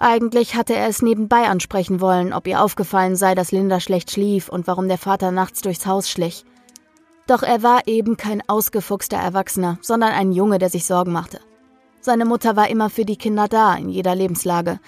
Eigentlich 0.03 0.55
hatte 0.55 0.73
er 0.73 0.87
es 0.87 1.03
nebenbei 1.03 1.47
ansprechen 1.47 2.01
wollen, 2.01 2.33
ob 2.33 2.47
ihr 2.47 2.59
aufgefallen 2.59 3.15
sei, 3.15 3.35
dass 3.35 3.51
Linda 3.51 3.79
schlecht 3.79 4.09
schlief 4.09 4.49
und 4.49 4.65
warum 4.65 4.87
der 4.87 4.97
Vater 4.97 5.29
nachts 5.29 5.61
durchs 5.61 5.85
Haus 5.85 6.09
schlich. 6.09 6.43
Doch 7.27 7.43
er 7.43 7.61
war 7.61 7.81
eben 7.85 8.17
kein 8.17 8.41
ausgefuchster 8.49 9.17
Erwachsener, 9.17 9.77
sondern 9.83 10.11
ein 10.13 10.31
Junge, 10.31 10.57
der 10.57 10.71
sich 10.71 10.85
Sorgen 10.85 11.11
machte. 11.11 11.39
Seine 11.99 12.25
Mutter 12.25 12.55
war 12.55 12.67
immer 12.67 12.89
für 12.89 13.05
die 13.05 13.15
Kinder 13.15 13.47
da, 13.47 13.75
in 13.75 13.89
jeder 13.89 14.15
Lebenslage. 14.15 14.79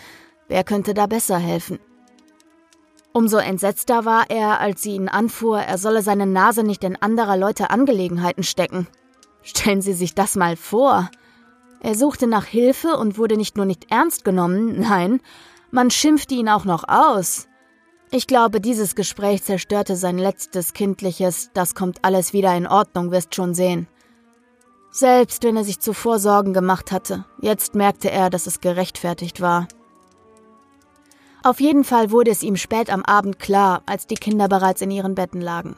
Wer 0.48 0.64
könnte 0.64 0.96
da 0.96 1.06
besser 1.06 1.38
helfen? 1.38 1.78
Umso 3.12 3.38
entsetzter 3.38 4.06
war 4.06 4.32
er, 4.32 4.62
als 4.62 4.82
sie 4.82 4.96
ihn 4.96 5.10
anfuhr, 5.10 5.60
er 5.60 5.78
solle 5.78 6.02
seine 6.02 6.26
Nase 6.26 6.64
nicht 6.64 6.84
in 6.84 7.00
anderer 7.00 7.38
Leute 7.38 7.70
Angelegenheiten 7.70 8.42
stecken. 8.42 8.88
Stellen 9.44 9.84
Sie 9.84 9.94
sich 9.94 10.16
das 10.16 10.36
mal 10.36 10.56
vor. 10.56 11.12
Er 11.84 11.96
suchte 11.96 12.28
nach 12.28 12.46
Hilfe 12.46 12.98
und 12.98 13.18
wurde 13.18 13.38
nicht 13.38 13.58
nur 13.58 13.66
nicht 13.66 13.92
ernst 13.92 14.26
genommen, 14.26 14.80
nein, 14.80 15.22
man 15.70 15.92
schimpfte 15.92 16.34
ihn 16.34 16.50
auch 16.50 16.66
noch 16.66 16.86
aus. 16.88 17.48
Ich 18.10 18.28
glaube, 18.28 18.62
dieses 18.62 18.96
Gespräch 18.96 19.44
zerstörte 19.44 19.96
sein 19.96 20.18
letztes 20.18 20.74
kindliches, 20.74 21.50
das 21.54 21.76
kommt 21.76 22.00
alles 22.04 22.32
wieder 22.32 22.56
in 22.56 22.68
Ordnung, 22.68 23.12
wirst 23.12 23.36
schon 23.36 23.54
sehen. 23.54 23.88
Selbst 24.92 25.44
wenn 25.44 25.58
er 25.58 25.64
sich 25.64 25.80
zuvor 25.80 26.20
Sorgen 26.20 26.54
gemacht 26.54 26.92
hatte, 26.92 27.26
jetzt 27.42 27.74
merkte 27.74 28.12
er, 28.12 28.30
dass 28.30 28.46
es 28.46 28.62
gerechtfertigt 28.62 29.42
war. 29.42 29.68
Auf 31.42 31.60
jeden 31.60 31.84
Fall 31.84 32.12
wurde 32.12 32.30
es 32.30 32.44
ihm 32.44 32.56
spät 32.56 32.92
am 32.92 33.04
Abend 33.04 33.40
klar, 33.40 33.82
als 33.88 34.06
die 34.06 34.16
Kinder 34.16 34.48
bereits 34.48 34.82
in 34.82 34.92
ihren 34.92 35.16
Betten 35.16 35.42
lagen. 35.42 35.76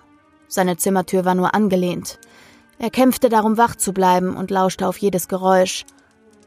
Seine 0.49 0.75
Zimmertür 0.75 1.25
war 1.25 1.33
nur 1.33 1.55
angelehnt. 1.55 2.19
Er 2.77 2.89
kämpfte 2.89 3.29
darum, 3.29 3.57
wach 3.57 3.75
zu 3.75 3.93
bleiben 3.93 4.35
und 4.35 4.51
lauschte 4.51 4.87
auf 4.87 4.97
jedes 4.97 5.27
Geräusch. 5.27 5.85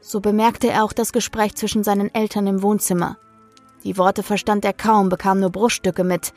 So 0.08 0.20
bemerkte 0.20 0.68
er 0.70 0.84
auch 0.84 0.94
das 0.94 1.12
Gespräch 1.12 1.54
zwischen 1.54 1.84
seinen 1.84 2.14
Eltern 2.14 2.46
im 2.46 2.62
Wohnzimmer. 2.62 3.18
Die 3.84 3.98
Worte 3.98 4.22
verstand 4.22 4.64
er 4.64 4.72
kaum, 4.72 5.10
bekam 5.10 5.38
nur 5.38 5.50
Bruchstücke 5.50 6.02
mit. 6.02 6.32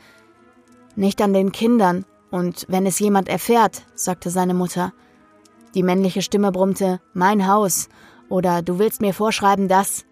Nicht 0.94 1.22
an 1.22 1.32
den 1.32 1.52
Kindern, 1.52 2.04
und 2.30 2.66
wenn 2.68 2.84
es 2.84 2.98
jemand 2.98 3.30
erfährt, 3.30 3.86
sagte 3.94 4.28
seine 4.28 4.52
Mutter. 4.52 4.92
Die 5.74 5.82
männliche 5.82 6.20
Stimme 6.20 6.52
brummte 6.52 7.00
Mein 7.14 7.48
Haus 7.48 7.88
oder 8.28 8.60
Du 8.60 8.78
willst 8.78 9.00
mir 9.00 9.14
vorschreiben, 9.14 9.68
dass. 9.68 10.04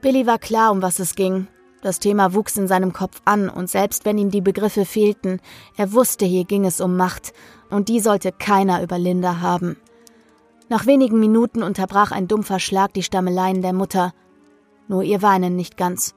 Billy 0.00 0.26
war 0.26 0.40
klar, 0.40 0.72
um 0.72 0.82
was 0.82 0.98
es 0.98 1.14
ging. 1.14 1.46
Das 1.80 2.00
Thema 2.00 2.34
wuchs 2.34 2.56
in 2.56 2.66
seinem 2.66 2.92
Kopf 2.92 3.22
an, 3.24 3.48
und 3.48 3.70
selbst 3.70 4.04
wenn 4.04 4.18
ihm 4.18 4.32
die 4.32 4.40
Begriffe 4.40 4.84
fehlten, 4.84 5.40
er 5.76 5.92
wusste, 5.92 6.24
hier 6.24 6.44
ging 6.44 6.64
es 6.64 6.80
um 6.80 6.96
Macht, 6.96 7.32
und 7.70 7.88
die 7.88 8.00
sollte 8.00 8.32
keiner 8.32 8.82
über 8.82 8.98
Linda 8.98 9.40
haben. 9.40 9.76
Nach 10.74 10.86
wenigen 10.86 11.20
Minuten 11.20 11.62
unterbrach 11.62 12.10
ein 12.10 12.26
dumpfer 12.26 12.58
Schlag 12.58 12.92
die 12.94 13.04
Stammeleien 13.04 13.62
der 13.62 13.72
Mutter, 13.72 14.12
nur 14.88 15.04
ihr 15.04 15.22
Weinen 15.22 15.54
nicht 15.54 15.76
ganz. 15.76 16.16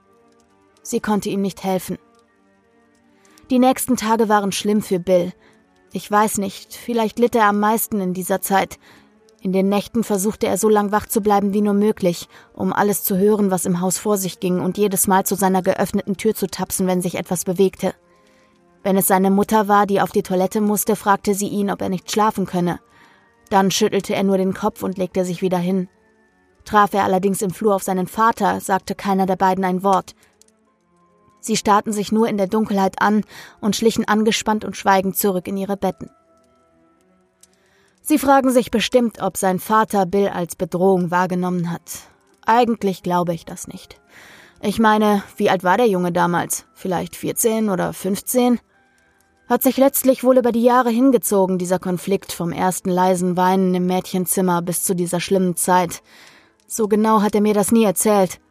Sie 0.81 0.99
konnte 0.99 1.29
ihm 1.29 1.43
nicht 1.43 1.63
helfen. 1.63 1.99
Die 3.51 3.59
nächsten 3.59 3.97
Tage 3.97 4.29
waren 4.29 4.51
schlimm 4.51 4.81
für 4.81 4.97
Bill. 4.97 5.31
Ich 5.93 6.09
weiß 6.09 6.39
nicht, 6.39 6.73
vielleicht 6.73 7.19
litt 7.19 7.35
er 7.35 7.45
am 7.45 7.59
meisten 7.59 8.01
in 8.01 8.15
dieser 8.15 8.41
Zeit, 8.41 8.79
in 9.43 9.53
den 9.53 9.69
Nächten 9.69 10.03
versuchte 10.03 10.47
er 10.47 10.57
so 10.57 10.69
lang 10.69 10.91
wach 10.91 11.05
zu 11.05 11.21
bleiben 11.21 11.53
wie 11.53 11.61
nur 11.61 11.75
möglich, 11.75 12.27
um 12.53 12.73
alles 12.73 13.03
zu 13.03 13.15
hören, 13.15 13.51
was 13.51 13.67
im 13.67 13.79
Haus 13.79 13.99
vor 13.99 14.17
sich 14.17 14.39
ging 14.39 14.59
und 14.59 14.79
jedes 14.79 15.05
Mal 15.05 15.23
zu 15.23 15.35
seiner 15.35 15.61
geöffneten 15.61 16.17
Tür 16.17 16.33
zu 16.33 16.47
tapsen, 16.47 16.87
wenn 16.87 17.03
sich 17.03 17.13
etwas 17.13 17.45
bewegte. 17.45 17.93
Wenn 18.81 18.97
es 18.97 19.05
seine 19.05 19.29
Mutter 19.29 19.67
war, 19.67 19.85
die 19.85 20.01
auf 20.01 20.11
die 20.11 20.23
Toilette 20.23 20.61
musste, 20.61 20.95
fragte 20.95 21.35
sie 21.35 21.47
ihn, 21.47 21.69
ob 21.69 21.79
er 21.83 21.89
nicht 21.89 22.11
schlafen 22.11 22.47
könne. 22.47 22.79
Dann 23.49 23.71
schüttelte 23.71 24.13
er 24.15 24.23
nur 24.23 24.37
den 24.37 24.53
Kopf 24.53 24.83
und 24.83 24.97
legte 24.97 25.23
sich 25.25 25.41
wieder 25.41 25.57
hin. 25.57 25.89
Traf 26.65 26.93
er 26.93 27.03
allerdings 27.03 27.41
im 27.41 27.51
Flur 27.51 27.75
auf 27.75 27.83
seinen 27.83 28.07
Vater, 28.07 28.59
sagte 28.59 28.93
keiner 28.93 29.25
der 29.25 29.37
beiden 29.37 29.63
ein 29.63 29.83
Wort. 29.83 30.15
Sie 31.39 31.55
starrten 31.55 31.93
sich 31.93 32.11
nur 32.11 32.27
in 32.27 32.37
der 32.37 32.47
Dunkelheit 32.47 33.01
an 33.01 33.23
und 33.61 33.75
schlichen 33.75 34.05
angespannt 34.05 34.65
und 34.65 34.75
schweigend 34.75 35.15
zurück 35.15 35.47
in 35.47 35.55
ihre 35.55 35.77
Betten. 35.77 36.09
Sie 38.01 38.17
fragen 38.17 38.51
sich 38.51 38.71
bestimmt, 38.71 39.21
ob 39.21 39.37
sein 39.37 39.59
Vater 39.59 40.05
Bill 40.05 40.29
als 40.29 40.55
Bedrohung 40.55 41.11
wahrgenommen 41.11 41.71
hat. 41.71 41.81
Eigentlich 42.45 43.03
glaube 43.03 43.33
ich 43.33 43.45
das 43.45 43.67
nicht. 43.67 43.99
Ich 44.61 44.79
meine, 44.79 45.23
wie 45.35 45.49
alt 45.49 45.63
war 45.63 45.77
der 45.77 45.87
Junge 45.87 46.11
damals? 46.11 46.65
Vielleicht 46.73 47.15
14 47.15 47.69
oder 47.69 47.93
15? 47.93 48.59
Hat 49.49 49.63
sich 49.63 49.77
letztlich 49.77 50.23
wohl 50.25 50.37
über 50.37 50.51
die 50.51 50.63
Jahre 50.63 50.89
hingezogen, 50.89 51.57
dieser 51.57 51.79
Konflikt 51.79 52.33
vom 52.33 52.51
ersten 52.51 52.89
leisen 52.89 53.37
Weinen 53.37 53.73
im 53.73 53.85
Mädchenzimmer 53.85 54.61
bis 54.61 54.83
zu 54.83 54.93
dieser 54.93 55.21
schlimmen 55.21 55.55
Zeit. 55.55 56.01
So 56.67 56.89
genau 56.89 57.21
hat 57.21 57.33
er 57.33 57.41
mir 57.41 57.53
das 57.53 57.71
nie 57.71 57.85
erzählt. 57.85 58.41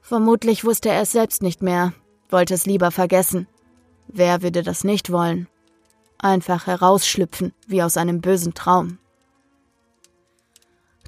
Vermutlich 0.00 0.64
wusste 0.64 0.88
er 0.88 1.02
es 1.02 1.12
selbst 1.12 1.42
nicht 1.42 1.62
mehr, 1.62 1.92
wollte 2.30 2.54
es 2.54 2.64
lieber 2.64 2.90
vergessen. 2.90 3.46
Wer 4.08 4.42
würde 4.42 4.62
das 4.62 4.84
nicht 4.84 5.12
wollen? 5.12 5.48
Einfach 6.16 6.66
herausschlüpfen, 6.66 7.52
wie 7.66 7.82
aus 7.82 7.98
einem 7.98 8.22
bösen 8.22 8.54
Traum. 8.54 8.98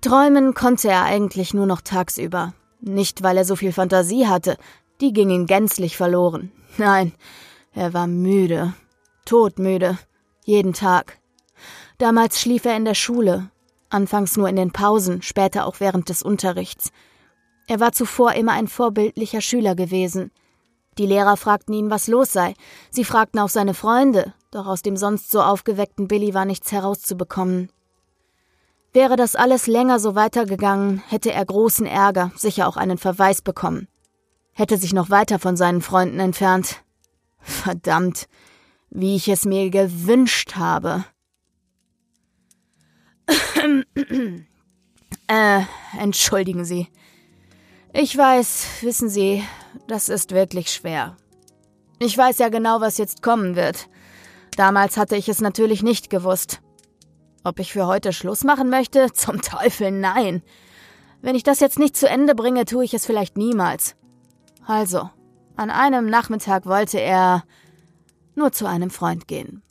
Träumen 0.02 0.52
konnte 0.52 0.88
er 0.88 1.04
eigentlich 1.04 1.54
nur 1.54 1.64
noch 1.64 1.80
tagsüber. 1.80 2.52
Nicht, 2.80 3.22
weil 3.22 3.38
er 3.38 3.46
so 3.46 3.56
viel 3.56 3.72
Fantasie 3.72 4.26
hatte, 4.26 4.58
die 5.00 5.14
ging 5.14 5.30
ihm 5.30 5.46
gänzlich 5.46 5.96
verloren. 5.96 6.52
Nein, 6.76 7.14
er 7.72 7.94
war 7.94 8.06
müde, 8.06 8.74
todmüde, 9.24 9.98
jeden 10.44 10.72
Tag. 10.72 11.18
Damals 11.98 12.40
schlief 12.40 12.64
er 12.64 12.76
in 12.76 12.84
der 12.84 12.94
Schule, 12.94 13.50
anfangs 13.88 14.36
nur 14.36 14.48
in 14.48 14.56
den 14.56 14.72
Pausen, 14.72 15.22
später 15.22 15.66
auch 15.66 15.80
während 15.80 16.08
des 16.08 16.22
Unterrichts. 16.22 16.90
Er 17.66 17.80
war 17.80 17.92
zuvor 17.92 18.34
immer 18.34 18.52
ein 18.52 18.68
vorbildlicher 18.68 19.40
Schüler 19.40 19.74
gewesen. 19.74 20.30
Die 20.98 21.06
Lehrer 21.06 21.36
fragten 21.36 21.74
ihn, 21.74 21.90
was 21.90 22.08
los 22.08 22.32
sei. 22.32 22.54
Sie 22.90 23.04
fragten 23.04 23.40
auch 23.40 23.48
seine 23.48 23.74
Freunde, 23.74 24.34
doch 24.50 24.66
aus 24.66 24.82
dem 24.82 24.96
sonst 24.96 25.30
so 25.30 25.42
aufgeweckten 25.42 26.06
Billy 26.08 26.34
war 26.34 26.44
nichts 26.44 26.72
herauszubekommen. 26.72 27.70
Wäre 28.92 29.16
das 29.16 29.34
alles 29.34 29.66
länger 29.66 29.98
so 29.98 30.14
weitergegangen, 30.14 31.02
hätte 31.08 31.32
er 31.32 31.44
großen 31.44 31.84
Ärger, 31.86 32.30
sicher 32.36 32.68
auch 32.68 32.76
einen 32.76 32.98
Verweis 32.98 33.42
bekommen. 33.42 33.88
Hätte 34.52 34.78
sich 34.78 34.92
noch 34.92 35.10
weiter 35.10 35.40
von 35.40 35.56
seinen 35.56 35.82
Freunden 35.82 36.20
entfernt. 36.20 36.84
Verdammt, 37.40 38.28
wie 38.94 39.16
ich 39.16 39.28
es 39.28 39.44
mir 39.44 39.68
gewünscht 39.68 40.54
habe. 40.54 41.04
äh, 45.26 45.60
entschuldigen 45.98 46.64
Sie. 46.64 46.88
Ich 47.92 48.16
weiß, 48.16 48.66
wissen 48.82 49.08
Sie, 49.08 49.44
das 49.88 50.08
ist 50.08 50.32
wirklich 50.32 50.72
schwer. 50.72 51.16
Ich 51.98 52.16
weiß 52.16 52.38
ja 52.38 52.48
genau, 52.48 52.80
was 52.80 52.98
jetzt 52.98 53.22
kommen 53.22 53.56
wird. 53.56 53.88
Damals 54.56 54.96
hatte 54.96 55.16
ich 55.16 55.28
es 55.28 55.40
natürlich 55.40 55.82
nicht 55.82 56.08
gewusst. 56.08 56.60
Ob 57.42 57.58
ich 57.58 57.72
für 57.72 57.86
heute 57.86 58.12
Schluss 58.12 58.44
machen 58.44 58.70
möchte? 58.70 59.12
Zum 59.12 59.42
Teufel 59.42 59.90
nein. 59.90 60.42
Wenn 61.20 61.34
ich 61.34 61.42
das 61.42 61.60
jetzt 61.60 61.78
nicht 61.78 61.96
zu 61.96 62.08
Ende 62.08 62.34
bringe, 62.34 62.64
tue 62.64 62.84
ich 62.84 62.94
es 62.94 63.06
vielleicht 63.06 63.36
niemals. 63.36 63.96
Also, 64.66 65.10
an 65.56 65.70
einem 65.70 66.06
Nachmittag 66.06 66.66
wollte 66.66 67.00
er 67.00 67.44
nur 68.34 68.52
zu 68.52 68.66
einem 68.66 68.90
Freund 68.90 69.28
gehen. 69.28 69.62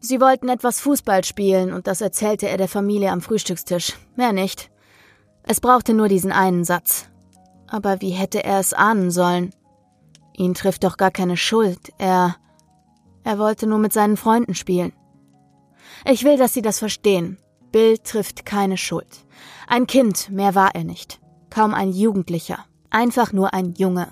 Sie 0.00 0.20
wollten 0.20 0.48
etwas 0.48 0.80
Fußball 0.80 1.22
spielen 1.22 1.72
und 1.72 1.86
das 1.86 2.00
erzählte 2.00 2.48
er 2.48 2.56
der 2.56 2.68
Familie 2.68 3.12
am 3.12 3.20
Frühstückstisch. 3.20 3.96
Mehr 4.16 4.32
nicht. 4.32 4.70
Es 5.44 5.60
brauchte 5.60 5.94
nur 5.94 6.08
diesen 6.08 6.32
einen 6.32 6.64
Satz. 6.64 7.08
Aber 7.68 8.00
wie 8.00 8.10
hätte 8.10 8.42
er 8.44 8.58
es 8.58 8.74
ahnen 8.74 9.10
sollen? 9.10 9.54
Ihn 10.36 10.54
trifft 10.54 10.84
doch 10.84 10.96
gar 10.96 11.10
keine 11.10 11.36
Schuld. 11.36 11.92
Er. 11.98 12.36
Er 13.24 13.38
wollte 13.38 13.66
nur 13.68 13.78
mit 13.78 13.92
seinen 13.92 14.16
Freunden 14.16 14.54
spielen. 14.54 14.92
Ich 16.04 16.24
will, 16.24 16.36
dass 16.36 16.52
Sie 16.52 16.62
das 16.62 16.80
verstehen. 16.80 17.38
Bill 17.70 17.98
trifft 17.98 18.44
keine 18.44 18.76
Schuld. 18.76 19.24
Ein 19.68 19.86
Kind, 19.86 20.30
mehr 20.30 20.54
war 20.54 20.74
er 20.74 20.84
nicht. 20.84 21.20
Kaum 21.48 21.74
ein 21.74 21.92
Jugendlicher. 21.92 22.64
Einfach 22.90 23.32
nur 23.32 23.54
ein 23.54 23.74
Junge. 23.74 24.08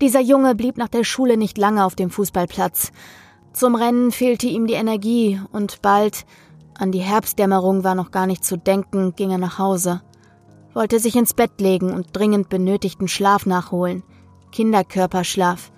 Dieser 0.00 0.20
Junge 0.20 0.54
blieb 0.54 0.76
nach 0.76 0.88
der 0.88 1.04
Schule 1.04 1.36
nicht 1.36 1.56
lange 1.58 1.84
auf 1.84 1.94
dem 1.94 2.10
Fußballplatz. 2.10 2.92
Zum 3.52 3.74
Rennen 3.74 4.12
fehlte 4.12 4.46
ihm 4.46 4.66
die 4.66 4.74
Energie 4.74 5.40
und 5.52 5.80
bald, 5.80 6.26
an 6.78 6.92
die 6.92 7.00
Herbstdämmerung 7.00 7.84
war 7.84 7.94
noch 7.94 8.10
gar 8.10 8.26
nicht 8.26 8.44
zu 8.44 8.58
denken, 8.58 9.14
ging 9.16 9.30
er 9.30 9.38
nach 9.38 9.58
Hause. 9.58 10.02
Wollte 10.74 11.00
sich 11.00 11.16
ins 11.16 11.32
Bett 11.32 11.58
legen 11.58 11.94
und 11.94 12.14
dringend 12.14 12.50
benötigten 12.50 13.08
Schlaf 13.08 13.46
nachholen. 13.46 14.02
Kinderkörperschlaf. 14.52 15.72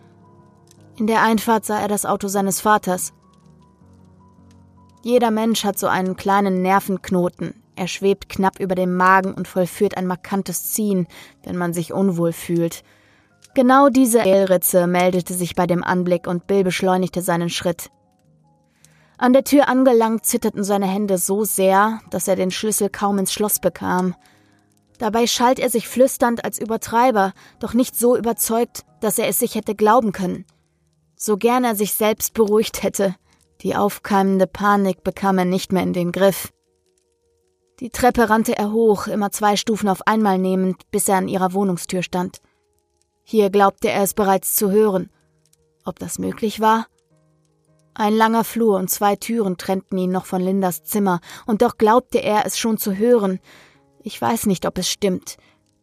In 0.96 1.06
der 1.06 1.22
Einfahrt 1.22 1.64
sah 1.64 1.78
er 1.78 1.86
das 1.86 2.04
Auto 2.04 2.26
seines 2.26 2.60
Vaters. 2.60 3.12
Jeder 5.04 5.30
Mensch 5.30 5.64
hat 5.64 5.78
so 5.78 5.86
einen 5.86 6.16
kleinen 6.16 6.62
Nervenknoten. 6.62 7.54
Er 7.76 7.86
schwebt 7.86 8.28
knapp 8.28 8.58
über 8.58 8.74
dem 8.74 8.96
Magen 8.96 9.32
und 9.32 9.46
vollführt 9.46 9.96
ein 9.96 10.08
markantes 10.08 10.72
Ziehen, 10.72 11.06
wenn 11.44 11.56
man 11.56 11.72
sich 11.72 11.92
unwohl 11.92 12.32
fühlt. 12.32 12.82
Genau 13.54 13.88
diese 13.88 14.20
Elritze 14.20 14.86
meldete 14.86 15.34
sich 15.34 15.54
bei 15.54 15.66
dem 15.66 15.82
Anblick 15.82 16.26
und 16.26 16.46
Bill 16.46 16.64
beschleunigte 16.64 17.22
seinen 17.22 17.50
Schritt. 17.50 17.90
An 19.16 19.32
der 19.32 19.42
Tür 19.42 19.68
angelangt 19.68 20.24
zitterten 20.24 20.62
seine 20.62 20.86
Hände 20.86 21.18
so 21.18 21.44
sehr, 21.44 22.00
dass 22.10 22.28
er 22.28 22.36
den 22.36 22.52
Schlüssel 22.52 22.88
kaum 22.88 23.18
ins 23.18 23.32
Schloss 23.32 23.58
bekam. 23.58 24.14
Dabei 24.98 25.26
schalt 25.26 25.58
er 25.58 25.70
sich 25.70 25.88
flüsternd 25.88 26.44
als 26.44 26.58
Übertreiber, 26.58 27.32
doch 27.58 27.74
nicht 27.74 27.96
so 27.96 28.16
überzeugt, 28.16 28.84
dass 29.00 29.18
er 29.18 29.26
es 29.26 29.40
sich 29.40 29.56
hätte 29.56 29.74
glauben 29.74 30.12
können. 30.12 30.44
So 31.16 31.36
gern 31.36 31.64
er 31.64 31.74
sich 31.74 31.94
selbst 31.94 32.34
beruhigt 32.34 32.84
hätte, 32.84 33.16
die 33.62 33.74
aufkeimende 33.74 34.46
Panik 34.46 35.02
bekam 35.02 35.38
er 35.38 35.44
nicht 35.44 35.72
mehr 35.72 35.82
in 35.82 35.92
den 35.92 36.12
Griff. 36.12 36.52
Die 37.80 37.90
Treppe 37.90 38.30
rannte 38.30 38.56
er 38.56 38.72
hoch, 38.72 39.08
immer 39.08 39.32
zwei 39.32 39.56
Stufen 39.56 39.88
auf 39.88 40.06
einmal 40.06 40.38
nehmend, 40.38 40.88
bis 40.92 41.08
er 41.08 41.16
an 41.16 41.28
ihrer 41.28 41.52
Wohnungstür 41.52 42.02
stand. 42.02 42.38
Hier 43.30 43.50
glaubte 43.50 43.90
er 43.90 44.04
es 44.04 44.14
bereits 44.14 44.54
zu 44.54 44.70
hören. 44.70 45.10
Ob 45.84 45.98
das 45.98 46.18
möglich 46.18 46.60
war? 46.60 46.86
Ein 47.92 48.14
langer 48.14 48.42
Flur 48.42 48.78
und 48.78 48.88
zwei 48.88 49.16
Türen 49.16 49.58
trennten 49.58 49.98
ihn 49.98 50.10
noch 50.10 50.24
von 50.24 50.40
Lindas 50.40 50.82
Zimmer, 50.82 51.20
und 51.44 51.60
doch 51.60 51.76
glaubte 51.76 52.22
er 52.22 52.46
es 52.46 52.58
schon 52.58 52.78
zu 52.78 52.96
hören. 52.96 53.38
Ich 54.02 54.18
weiß 54.18 54.46
nicht, 54.46 54.64
ob 54.64 54.78
es 54.78 54.88
stimmt. 54.88 55.36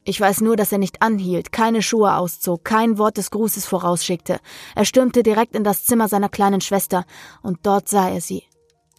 Ich 0.03 0.19
weiß 0.19 0.41
nur, 0.41 0.55
dass 0.55 0.71
er 0.71 0.79
nicht 0.79 1.03
anhielt, 1.03 1.51
keine 1.51 1.83
Schuhe 1.83 2.15
auszog, 2.15 2.63
kein 2.65 2.97
Wort 2.97 3.17
des 3.17 3.29
Grußes 3.29 3.67
vorausschickte. 3.67 4.39
Er 4.73 4.85
stürmte 4.85 5.21
direkt 5.21 5.55
in 5.55 5.63
das 5.63 5.85
Zimmer 5.85 6.07
seiner 6.07 6.29
kleinen 6.29 6.61
Schwester, 6.61 7.05
und 7.43 7.59
dort 7.61 7.87
sah 7.87 8.09
er 8.09 8.21
sie. 8.21 8.41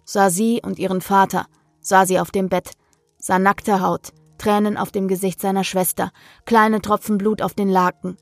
Sah 0.05 0.31
sie 0.31 0.63
und 0.65 0.79
ihren 0.79 1.01
Vater, 1.01 1.47
sah 1.81 2.07
sie 2.07 2.21
auf 2.21 2.31
dem 2.31 2.49
Bett, 2.49 2.71
sah 3.19 3.41
nackte 3.41 3.81
Haut, 3.81 4.13
Tränen 4.39 4.77
auf 4.77 4.93
dem 4.93 5.09
Gesicht 5.09 5.41
seiner 5.41 5.65
Schwester, 5.65 6.13
kleine 6.45 6.81
Tropfen 6.81 7.19
Blut 7.19 7.43
auf 7.43 7.55
den 7.55 7.71
Laken. 7.71 8.17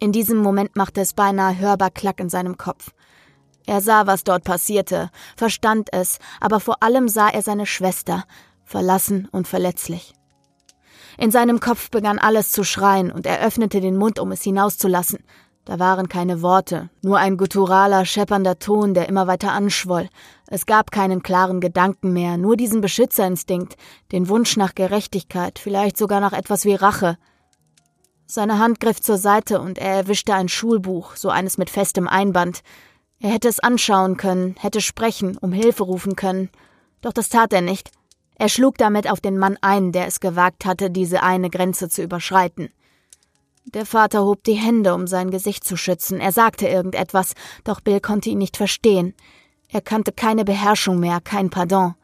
In 0.00 0.12
diesem 0.12 0.38
Moment 0.38 0.76
machte 0.76 1.00
es 1.00 1.12
beinahe 1.12 1.58
hörbar 1.58 1.90
Klack 1.90 2.20
in 2.20 2.28
seinem 2.28 2.56
Kopf. 2.56 2.92
Er 3.66 3.80
sah, 3.80 4.06
was 4.06 4.22
dort 4.22 4.44
passierte, 4.44 5.10
verstand 5.36 5.88
es, 5.92 6.20
aber 6.40 6.60
vor 6.60 6.82
allem 6.84 7.08
sah 7.08 7.28
er 7.28 7.42
seine 7.42 7.66
Schwester, 7.66 8.24
verlassen 8.64 9.28
und 9.32 9.48
verletzlich. 9.48 10.14
In 11.18 11.32
seinem 11.32 11.58
Kopf 11.58 11.90
begann 11.90 12.20
alles 12.20 12.52
zu 12.52 12.62
schreien, 12.62 13.10
und 13.10 13.26
er 13.26 13.40
öffnete 13.44 13.80
den 13.80 13.96
Mund, 13.96 14.20
um 14.20 14.30
es 14.30 14.42
hinauszulassen. 14.42 15.18
Da 15.64 15.80
waren 15.80 16.08
keine 16.08 16.42
Worte, 16.42 16.90
nur 17.02 17.18
ein 17.18 17.36
gutturaler, 17.36 18.06
scheppernder 18.06 18.60
Ton, 18.60 18.94
der 18.94 19.08
immer 19.08 19.26
weiter 19.26 19.52
anschwoll. 19.52 20.08
Es 20.46 20.64
gab 20.64 20.92
keinen 20.92 21.24
klaren 21.24 21.60
Gedanken 21.60 22.12
mehr, 22.12 22.38
nur 22.38 22.56
diesen 22.56 22.80
Beschützerinstinkt, 22.80 23.76
den 24.12 24.28
Wunsch 24.28 24.56
nach 24.56 24.76
Gerechtigkeit, 24.76 25.58
vielleicht 25.58 25.98
sogar 25.98 26.20
nach 26.20 26.32
etwas 26.32 26.64
wie 26.64 26.76
Rache. 26.76 27.18
Seine 28.30 28.58
Hand 28.58 28.78
griff 28.78 29.00
zur 29.00 29.16
Seite 29.16 29.58
und 29.58 29.78
er 29.78 29.94
erwischte 29.94 30.34
ein 30.34 30.50
Schulbuch, 30.50 31.16
so 31.16 31.30
eines 31.30 31.56
mit 31.56 31.70
festem 31.70 32.06
Einband. 32.06 32.60
Er 33.20 33.30
hätte 33.30 33.48
es 33.48 33.58
anschauen 33.58 34.18
können, 34.18 34.54
hätte 34.58 34.82
sprechen, 34.82 35.38
um 35.38 35.50
Hilfe 35.50 35.84
rufen 35.84 36.14
können. 36.14 36.50
Doch 37.00 37.14
das 37.14 37.30
tat 37.30 37.54
er 37.54 37.62
nicht. 37.62 37.90
Er 38.34 38.50
schlug 38.50 38.76
damit 38.76 39.10
auf 39.10 39.22
den 39.22 39.38
Mann 39.38 39.56
ein, 39.62 39.92
der 39.92 40.06
es 40.06 40.20
gewagt 40.20 40.66
hatte, 40.66 40.90
diese 40.90 41.22
eine 41.22 41.48
Grenze 41.48 41.88
zu 41.88 42.02
überschreiten. 42.02 42.68
Der 43.64 43.86
Vater 43.86 44.22
hob 44.22 44.44
die 44.44 44.52
Hände, 44.52 44.92
um 44.92 45.06
sein 45.06 45.30
Gesicht 45.30 45.64
zu 45.64 45.78
schützen. 45.78 46.20
Er 46.20 46.32
sagte 46.32 46.68
irgendetwas, 46.68 47.32
doch 47.64 47.80
Bill 47.80 48.00
konnte 48.00 48.28
ihn 48.28 48.38
nicht 48.38 48.58
verstehen. 48.58 49.14
Er 49.70 49.80
kannte 49.80 50.12
keine 50.12 50.44
Beherrschung 50.44 51.00
mehr, 51.00 51.22
kein 51.22 51.48
Pardon. 51.48 51.94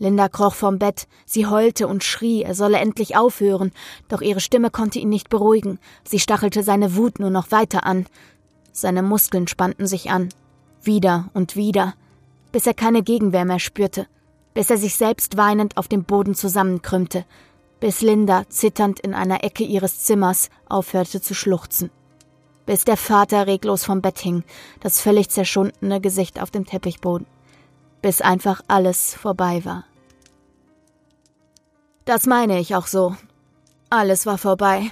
Linda 0.00 0.30
kroch 0.30 0.54
vom 0.54 0.78
Bett, 0.78 1.06
sie 1.26 1.46
heulte 1.46 1.86
und 1.86 2.02
schrie, 2.02 2.42
er 2.42 2.54
solle 2.54 2.78
endlich 2.78 3.18
aufhören, 3.18 3.70
doch 4.08 4.22
ihre 4.22 4.40
Stimme 4.40 4.70
konnte 4.70 4.98
ihn 4.98 5.10
nicht 5.10 5.28
beruhigen, 5.28 5.78
sie 6.04 6.18
stachelte 6.18 6.62
seine 6.62 6.96
Wut 6.96 7.20
nur 7.20 7.28
noch 7.28 7.50
weiter 7.50 7.84
an. 7.84 8.06
Seine 8.72 9.02
Muskeln 9.02 9.46
spannten 9.46 9.86
sich 9.86 10.10
an. 10.10 10.30
Wieder 10.82 11.28
und 11.34 11.54
wieder. 11.54 11.92
Bis 12.50 12.66
er 12.66 12.72
keine 12.72 13.02
Gegenwehr 13.02 13.44
mehr 13.44 13.58
spürte. 13.58 14.06
Bis 14.54 14.70
er 14.70 14.78
sich 14.78 14.94
selbst 14.94 15.36
weinend 15.36 15.76
auf 15.76 15.86
dem 15.86 16.04
Boden 16.04 16.34
zusammenkrümmte. 16.34 17.26
Bis 17.78 18.00
Linda, 18.00 18.44
zitternd 18.48 19.00
in 19.00 19.12
einer 19.12 19.44
Ecke 19.44 19.64
ihres 19.64 20.00
Zimmers, 20.00 20.48
aufhörte 20.66 21.20
zu 21.20 21.34
schluchzen. 21.34 21.90
Bis 22.64 22.84
der 22.84 22.96
Vater 22.96 23.46
reglos 23.46 23.84
vom 23.84 24.00
Bett 24.00 24.18
hing, 24.18 24.44
das 24.80 25.00
völlig 25.00 25.28
zerschundene 25.28 26.00
Gesicht 26.00 26.40
auf 26.40 26.50
dem 26.50 26.64
Teppichboden. 26.64 27.26
Bis 28.00 28.22
einfach 28.22 28.62
alles 28.66 29.14
vorbei 29.14 29.62
war. 29.66 29.84
Das 32.04 32.26
meine 32.26 32.58
ich 32.58 32.74
auch 32.74 32.86
so. 32.86 33.16
Alles 33.90 34.26
war 34.26 34.38
vorbei. 34.38 34.90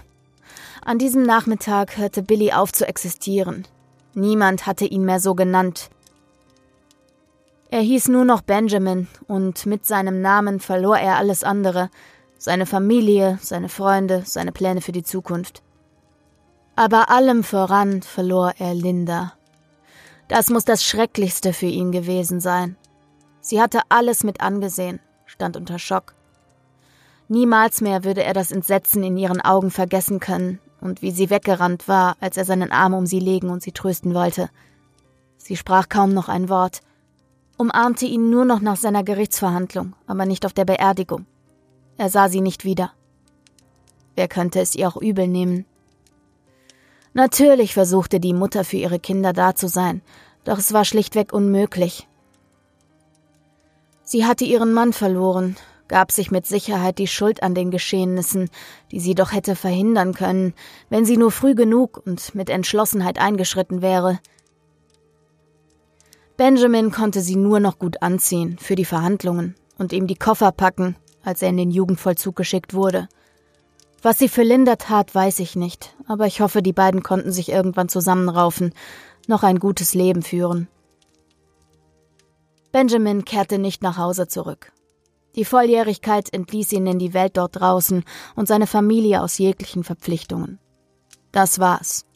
An 0.84 0.98
diesem 0.98 1.22
Nachmittag 1.22 1.96
hörte 1.96 2.22
Billy 2.22 2.52
auf 2.52 2.72
zu 2.72 2.86
existieren. 2.86 3.66
Niemand 4.14 4.66
hatte 4.66 4.84
ihn 4.84 5.04
mehr 5.04 5.20
so 5.20 5.34
genannt. 5.34 5.90
Er 7.70 7.80
hieß 7.80 8.08
nur 8.08 8.24
noch 8.24 8.40
Benjamin, 8.40 9.08
und 9.26 9.66
mit 9.66 9.84
seinem 9.84 10.22
Namen 10.22 10.58
verlor 10.58 10.98
er 10.98 11.16
alles 11.16 11.44
andere, 11.44 11.90
seine 12.38 12.64
Familie, 12.64 13.38
seine 13.42 13.68
Freunde, 13.68 14.22
seine 14.24 14.52
Pläne 14.52 14.80
für 14.80 14.92
die 14.92 15.02
Zukunft. 15.02 15.62
Aber 16.76 17.10
allem 17.10 17.44
voran 17.44 18.02
verlor 18.02 18.54
er 18.58 18.72
Linda. 18.72 19.34
Das 20.28 20.48
muss 20.48 20.64
das 20.64 20.84
Schrecklichste 20.84 21.52
für 21.52 21.66
ihn 21.66 21.92
gewesen 21.92 22.40
sein. 22.40 22.76
Sie 23.40 23.60
hatte 23.60 23.80
alles 23.88 24.24
mit 24.24 24.40
angesehen, 24.40 25.00
stand 25.26 25.56
unter 25.56 25.78
Schock. 25.78 26.14
Niemals 27.28 27.82
mehr 27.82 28.04
würde 28.04 28.24
er 28.24 28.32
das 28.32 28.50
Entsetzen 28.50 29.02
in 29.02 29.18
ihren 29.18 29.42
Augen 29.42 29.70
vergessen 29.70 30.18
können 30.18 30.58
und 30.80 31.02
wie 31.02 31.10
sie 31.10 31.28
weggerannt 31.28 31.86
war, 31.86 32.16
als 32.20 32.38
er 32.38 32.46
seinen 32.46 32.72
Arm 32.72 32.94
um 32.94 33.06
sie 33.06 33.20
legen 33.20 33.50
und 33.50 33.62
sie 33.62 33.72
trösten 33.72 34.14
wollte. 34.14 34.48
Sie 35.36 35.56
sprach 35.56 35.88
kaum 35.90 36.14
noch 36.14 36.28
ein 36.28 36.48
Wort, 36.48 36.80
umarmte 37.58 38.06
ihn 38.06 38.30
nur 38.30 38.46
noch 38.46 38.60
nach 38.60 38.76
seiner 38.76 39.04
Gerichtsverhandlung, 39.04 39.94
aber 40.06 40.24
nicht 40.24 40.46
auf 40.46 40.54
der 40.54 40.64
Beerdigung. 40.64 41.26
Er 41.98 42.08
sah 42.08 42.28
sie 42.28 42.40
nicht 42.40 42.64
wieder. 42.64 42.92
Wer 44.14 44.28
könnte 44.28 44.60
es 44.60 44.74
ihr 44.74 44.88
auch 44.88 44.96
übel 44.96 45.28
nehmen? 45.28 45.66
Natürlich 47.12 47.74
versuchte 47.74 48.20
die 48.20 48.32
Mutter 48.32 48.64
für 48.64 48.76
ihre 48.76 49.00
Kinder 49.00 49.32
da 49.32 49.54
zu 49.54 49.68
sein, 49.68 50.02
doch 50.44 50.58
es 50.58 50.72
war 50.72 50.84
schlichtweg 50.84 51.32
unmöglich. 51.32 52.08
Sie 54.02 54.24
hatte 54.24 54.44
ihren 54.44 54.72
Mann 54.72 54.92
verloren, 54.92 55.56
gab 55.88 56.12
sich 56.12 56.30
mit 56.30 56.46
Sicherheit 56.46 56.98
die 56.98 57.06
Schuld 57.06 57.42
an 57.42 57.54
den 57.54 57.70
Geschehnissen, 57.70 58.50
die 58.92 59.00
sie 59.00 59.14
doch 59.14 59.32
hätte 59.32 59.56
verhindern 59.56 60.14
können, 60.14 60.54
wenn 60.90 61.04
sie 61.04 61.16
nur 61.16 61.32
früh 61.32 61.54
genug 61.54 62.00
und 62.04 62.34
mit 62.34 62.50
Entschlossenheit 62.50 63.18
eingeschritten 63.18 63.82
wäre. 63.82 64.20
Benjamin 66.36 66.92
konnte 66.92 67.20
sie 67.20 67.36
nur 67.36 67.58
noch 67.58 67.78
gut 67.78 68.00
anziehen 68.02 68.58
für 68.58 68.76
die 68.76 68.84
Verhandlungen 68.84 69.56
und 69.76 69.92
ihm 69.92 70.06
die 70.06 70.14
Koffer 70.14 70.52
packen, 70.52 70.96
als 71.24 71.42
er 71.42 71.48
in 71.48 71.56
den 71.56 71.70
Jugendvollzug 71.70 72.36
geschickt 72.36 72.74
wurde. 72.74 73.08
Was 74.02 74.18
sie 74.18 74.28
für 74.28 74.44
Linda 74.44 74.76
tat, 74.76 75.12
weiß 75.14 75.40
ich 75.40 75.56
nicht, 75.56 75.96
aber 76.06 76.26
ich 76.26 76.40
hoffe, 76.40 76.62
die 76.62 76.72
beiden 76.72 77.02
konnten 77.02 77.32
sich 77.32 77.48
irgendwann 77.48 77.88
zusammenraufen, 77.88 78.72
noch 79.26 79.42
ein 79.42 79.58
gutes 79.58 79.94
Leben 79.94 80.22
führen. 80.22 80.68
Benjamin 82.70 83.24
kehrte 83.24 83.58
nicht 83.58 83.82
nach 83.82 83.98
Hause 83.98 84.28
zurück. 84.28 84.72
Die 85.36 85.44
Volljährigkeit 85.44 86.32
entließ 86.32 86.72
ihn 86.72 86.86
in 86.86 86.98
die 86.98 87.14
Welt 87.14 87.36
dort 87.36 87.60
draußen 87.60 88.04
und 88.34 88.48
seine 88.48 88.66
Familie 88.66 89.22
aus 89.22 89.38
jeglichen 89.38 89.84
Verpflichtungen. 89.84 90.58
Das 91.32 91.58
war's. 91.58 92.06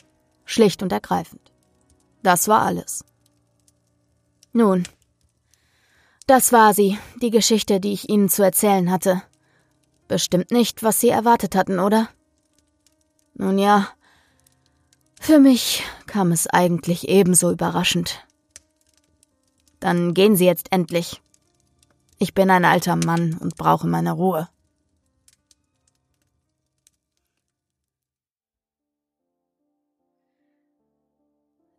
Schlicht 0.44 0.82
und 0.82 0.92
ergreifend. 0.92 1.52
Das 2.22 2.48
war 2.48 2.62
alles. 2.62 3.04
Nun, 4.52 4.84
das 6.26 6.52
war 6.52 6.74
sie, 6.74 6.98
die 7.20 7.30
Geschichte, 7.30 7.80
die 7.80 7.92
ich 7.92 8.08
Ihnen 8.08 8.28
zu 8.28 8.42
erzählen 8.42 8.90
hatte. 8.90 9.22
Bestimmt 10.08 10.50
nicht, 10.50 10.82
was 10.82 11.00
Sie 11.00 11.08
erwartet 11.08 11.54
hatten, 11.56 11.78
oder? 11.78 12.08
Nun 13.34 13.58
ja, 13.58 13.88
für 15.18 15.38
mich 15.38 15.84
kam 16.06 16.32
es 16.32 16.46
eigentlich 16.46 17.08
ebenso 17.08 17.50
überraschend. 17.50 18.26
Dann 19.80 20.14
gehen 20.14 20.36
Sie 20.36 20.44
jetzt 20.44 20.66
endlich. 20.70 21.21
Ich 22.22 22.34
bin 22.34 22.50
ein 22.50 22.64
alter 22.64 22.94
Mann 22.94 23.36
und 23.40 23.56
brauche 23.56 23.88
meine 23.88 24.12
Ruhe. 24.12 24.48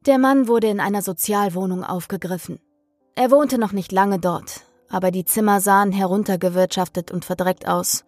Der 0.05 0.17
Mann 0.17 0.49
wurde 0.49 0.67
in 0.67 0.81
einer 0.81 1.01
Sozialwohnung 1.01 1.85
aufgegriffen. 1.85 2.59
Er 3.15 3.31
wohnte 3.31 3.57
noch 3.57 3.71
nicht 3.71 3.93
lange 3.93 4.19
dort, 4.19 4.65
aber 4.89 5.11
die 5.11 5.23
Zimmer 5.23 5.61
sahen 5.61 5.93
heruntergewirtschaftet 5.93 7.09
und 7.09 7.23
verdreckt 7.23 7.65
aus. 7.65 8.03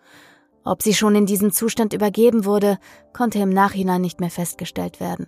Ob 0.65 0.83
sie 0.83 0.93
schon 0.93 1.15
in 1.15 1.25
diesem 1.25 1.53
Zustand 1.53 1.93
übergeben 1.93 2.43
wurde, 2.43 2.79
konnte 3.13 3.39
im 3.39 3.49
Nachhinein 3.49 4.01
nicht 4.01 4.19
mehr 4.19 4.29
festgestellt 4.29 4.99
werden. 4.99 5.27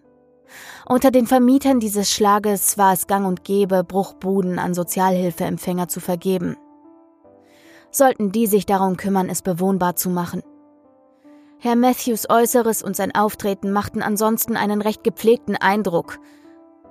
Unter 0.85 1.11
den 1.11 1.25
Vermietern 1.25 1.79
dieses 1.79 2.11
Schlages 2.11 2.77
war 2.77 2.91
es 2.91 3.07
gang 3.07 3.25
und 3.25 3.45
gäbe, 3.45 3.85
Bruchbuden 3.85 4.59
an 4.59 4.73
Sozialhilfeempfänger 4.73 5.87
zu 5.87 6.01
vergeben 6.01 6.57
sollten 7.91 8.31
die 8.31 8.47
sich 8.47 8.65
darum 8.65 8.97
kümmern, 8.97 9.29
es 9.29 9.41
bewohnbar 9.41 9.95
zu 9.95 10.09
machen. 10.09 10.43
Herr 11.59 11.75
Matthews 11.75 12.29
Äußeres 12.29 12.83
und 12.83 12.95
sein 12.95 13.15
Auftreten 13.15 13.71
machten 13.71 14.03
ansonsten 14.03 14.55
einen 14.55 14.81
recht 14.81 15.03
gepflegten 15.03 15.55
Eindruck. 15.55 16.19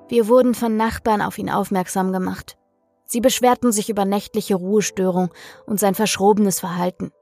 Wir 0.09 0.28
wurden 0.28 0.54
von 0.54 0.76
Nachbarn 0.76 1.22
auf 1.22 1.38
ihn 1.38 1.50
aufmerksam 1.50 2.12
gemacht. 2.12 2.56
Sie 3.04 3.20
beschwerten 3.20 3.70
sich 3.70 3.88
über 3.88 4.04
nächtliche 4.04 4.56
Ruhestörung 4.56 5.30
und 5.66 5.78
sein 5.78 5.94
verschrobenes 5.94 6.59
Verhalten. 6.59 7.12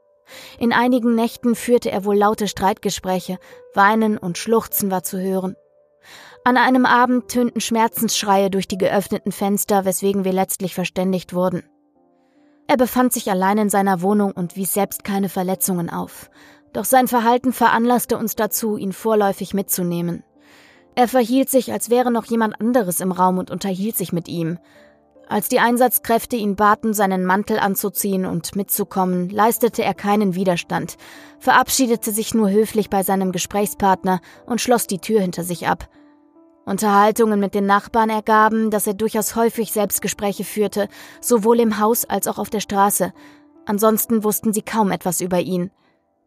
In 0.59 0.73
einigen 0.73 1.15
Nächten 1.15 1.55
führte 1.55 1.91
er 1.91 2.07
wohl 2.07 2.17
laute 2.17 2.49
Streitgespräche, 2.49 3.39
Weinen 3.75 4.17
und 4.17 4.39
Schluchzen 4.39 4.91
war 4.91 5.03
zu 5.03 5.21
hören. 5.21 5.55
An 6.45 6.57
einem 6.57 6.87
Abend 6.87 7.29
tönten 7.29 7.61
Schmerzensschreie 7.61 8.51
durch 8.51 8.69
die 8.69 8.79
geöffneten 8.79 9.33
Fenster, 9.33 9.85
weswegen 9.85 10.25
wir 10.25 10.33
letztlich 10.33 10.75
verständigt 10.75 11.35
wurden. 11.35 11.63
Er 12.67 12.77
befand 12.77 13.13
sich 13.13 13.31
allein 13.31 13.59
in 13.59 13.71
seiner 13.71 14.01
Wohnung 14.01 14.33
und 14.33 14.57
wies 14.57 14.73
selbst 14.73 15.05
keine 15.05 15.29
Verletzungen 15.29 15.91
auf. 15.91 16.31
Doch 16.73 16.85
sein 16.85 17.09
Verhalten 17.09 17.53
veranlasste 17.53 18.19
uns 18.19 18.35
dazu, 18.35 18.77
ihn 18.77 18.93
vorläufig 18.93 19.55
mitzunehmen. 19.55 20.25
Er 20.95 21.09
verhielt 21.09 21.51
sich, 21.51 21.73
als 21.73 21.91
wäre 21.91 22.11
noch 22.11 22.25
jemand 22.25 22.61
anderes 22.61 23.01
im 23.01 23.13
Raum 23.13 23.39
und 23.39 23.51
unterhielt 23.51 23.97
sich 23.97 24.13
mit 24.13 24.29
ihm. 24.29 24.59
Als 25.29 25.49
die 25.49 25.59
Einsatzkräfte 25.59 26.37
ihn 26.37 26.55
baten, 26.55 26.93
seinen 26.93 27.25
Mantel 27.25 27.59
anzuziehen 27.59 28.27
und 28.27 28.57
mitzukommen, 28.57 29.31
leistete 29.31 29.83
er 29.83 29.95
keinen 29.95 30.35
Widerstand, 30.35 30.97
verabschiedete 31.39 32.13
sich 32.13 32.35
nur 32.35 32.51
höflich 32.51 32.91
bei 32.91 33.03
seinem 33.03 33.33
Gesprächspartner 33.33 34.21
und 34.47 34.61
schloss 34.61 34.87
die 34.87 34.99
Tür 34.99 35.21
hinter 35.21 35.43
sich 35.43 35.67
ab. 35.67 35.89
Unterhaltungen 36.65 37.41
mit 37.41 37.55
den 37.55 37.67
Nachbarn 37.67 38.11
ergaben, 38.11 38.71
dass 38.71 38.87
er 38.87 38.95
durchaus 38.95 39.37
häufig 39.37 39.73
Selbstgespräche 39.73 40.45
führte, 40.45 40.89
sowohl 41.21 41.61
im 41.61 41.79
Haus 41.79 42.05
als 42.05 42.27
auch 42.27 42.39
auf 42.39 42.51
der 42.51 42.61
Straße. 42.61 43.13
Ansonsten 43.67 44.25
wussten 44.25 44.53
sie 44.53 44.63
kaum 44.63 44.91
etwas 44.91 45.21
über 45.21 45.41
ihn. 45.41 45.71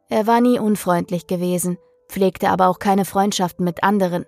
Er 0.09 0.27
war 0.27 0.41
nie 0.41 0.59
unfreundlich 0.59 1.27
gewesen, 1.27 1.77
pflegte 2.07 2.49
aber 2.49 2.67
auch 2.67 2.79
keine 2.79 3.05
Freundschaften 3.05 3.65
mit 3.65 3.83
anderen. 3.83 4.25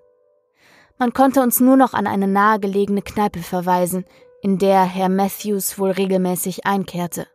Man 0.97 1.13
konnte 1.13 1.41
uns 1.41 1.59
nur 1.59 1.77
noch 1.77 1.93
an 1.93 2.07
eine 2.07 2.27
nahegelegene 2.27 3.01
Kneipe 3.01 3.39
verweisen, 3.39 4.05
in 4.41 4.57
der 4.57 4.83
Herr 4.83 5.09
Matthews 5.09 5.79
wohl 5.79 5.91
regelmäßig 5.91 6.65
einkehrte. 6.65 7.27